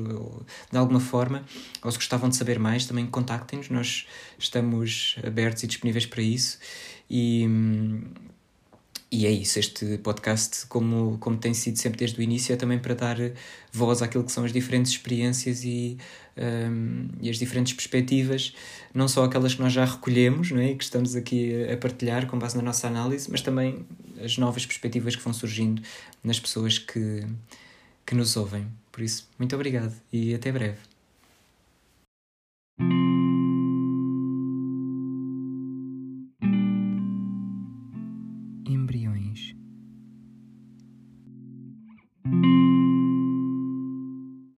de 0.71 0.79
alguma 0.79 1.01
forma, 1.01 1.45
ou 1.83 1.91
se 1.91 1.99
gostavam 1.99 2.29
de 2.29 2.37
saber 2.37 2.59
mais, 2.59 2.87
também 2.87 3.07
contactem-nos, 3.07 3.69
nós 3.71 4.07
estamos 4.39 5.17
abertos 5.27 5.65
e 5.65 5.67
disponíveis 5.67 6.07
para 6.07 6.23
isso. 6.23 6.59
E, 7.11 7.45
e 9.13 9.27
é 9.27 9.31
isso, 9.31 9.59
este 9.59 9.99
podcast, 9.99 10.67
como, 10.69 11.19
como 11.19 11.37
tem 11.37 11.53
sido 11.53 11.77
sempre 11.77 11.99
desde 11.99 12.21
o 12.21 12.23
início, 12.23 12.53
é 12.53 12.57
também 12.57 12.79
para 12.79 12.95
dar 12.95 13.17
voz 13.73 14.03
àquilo 14.03 14.23
que 14.23 14.31
são 14.31 14.45
as 14.45 14.53
diferentes 14.53 14.93
experiências 14.93 15.65
e, 15.65 15.99
um, 16.41 17.09
e 17.21 17.29
as 17.29 17.39
diferentes 17.39 17.73
perspectivas, 17.73 18.55
não 18.95 19.07
só 19.07 19.25
aquelas 19.25 19.55
que 19.55 19.61
nós 19.61 19.73
já 19.73 19.85
recolhemos 19.85 20.51
não 20.51 20.61
é? 20.61 20.71
e 20.71 20.75
que 20.75 20.85
estamos 20.85 21.15
aqui 21.15 21.65
a 21.71 21.77
partilhar 21.77 22.27
com 22.27 22.39
base 22.39 22.57
na 22.57 22.63
nossa 22.63 22.89
análise, 22.89 23.31
mas 23.31 23.43
também 23.43 23.85
as 24.23 24.39
novas 24.39 24.65
perspectivas 24.65 25.15
que 25.15 25.23
vão 25.23 25.33
surgindo 25.33 25.83
nas 26.25 26.41
pessoas 26.41 26.79
que, 26.79 27.25
que 28.07 28.15
nos 28.15 28.37
ouvem. 28.37 28.67
Por 28.91 29.03
isso, 29.03 29.29
muito 29.39 29.55
obrigado 29.55 29.95
e 30.13 30.35
até 30.35 30.51
breve. 30.51 30.90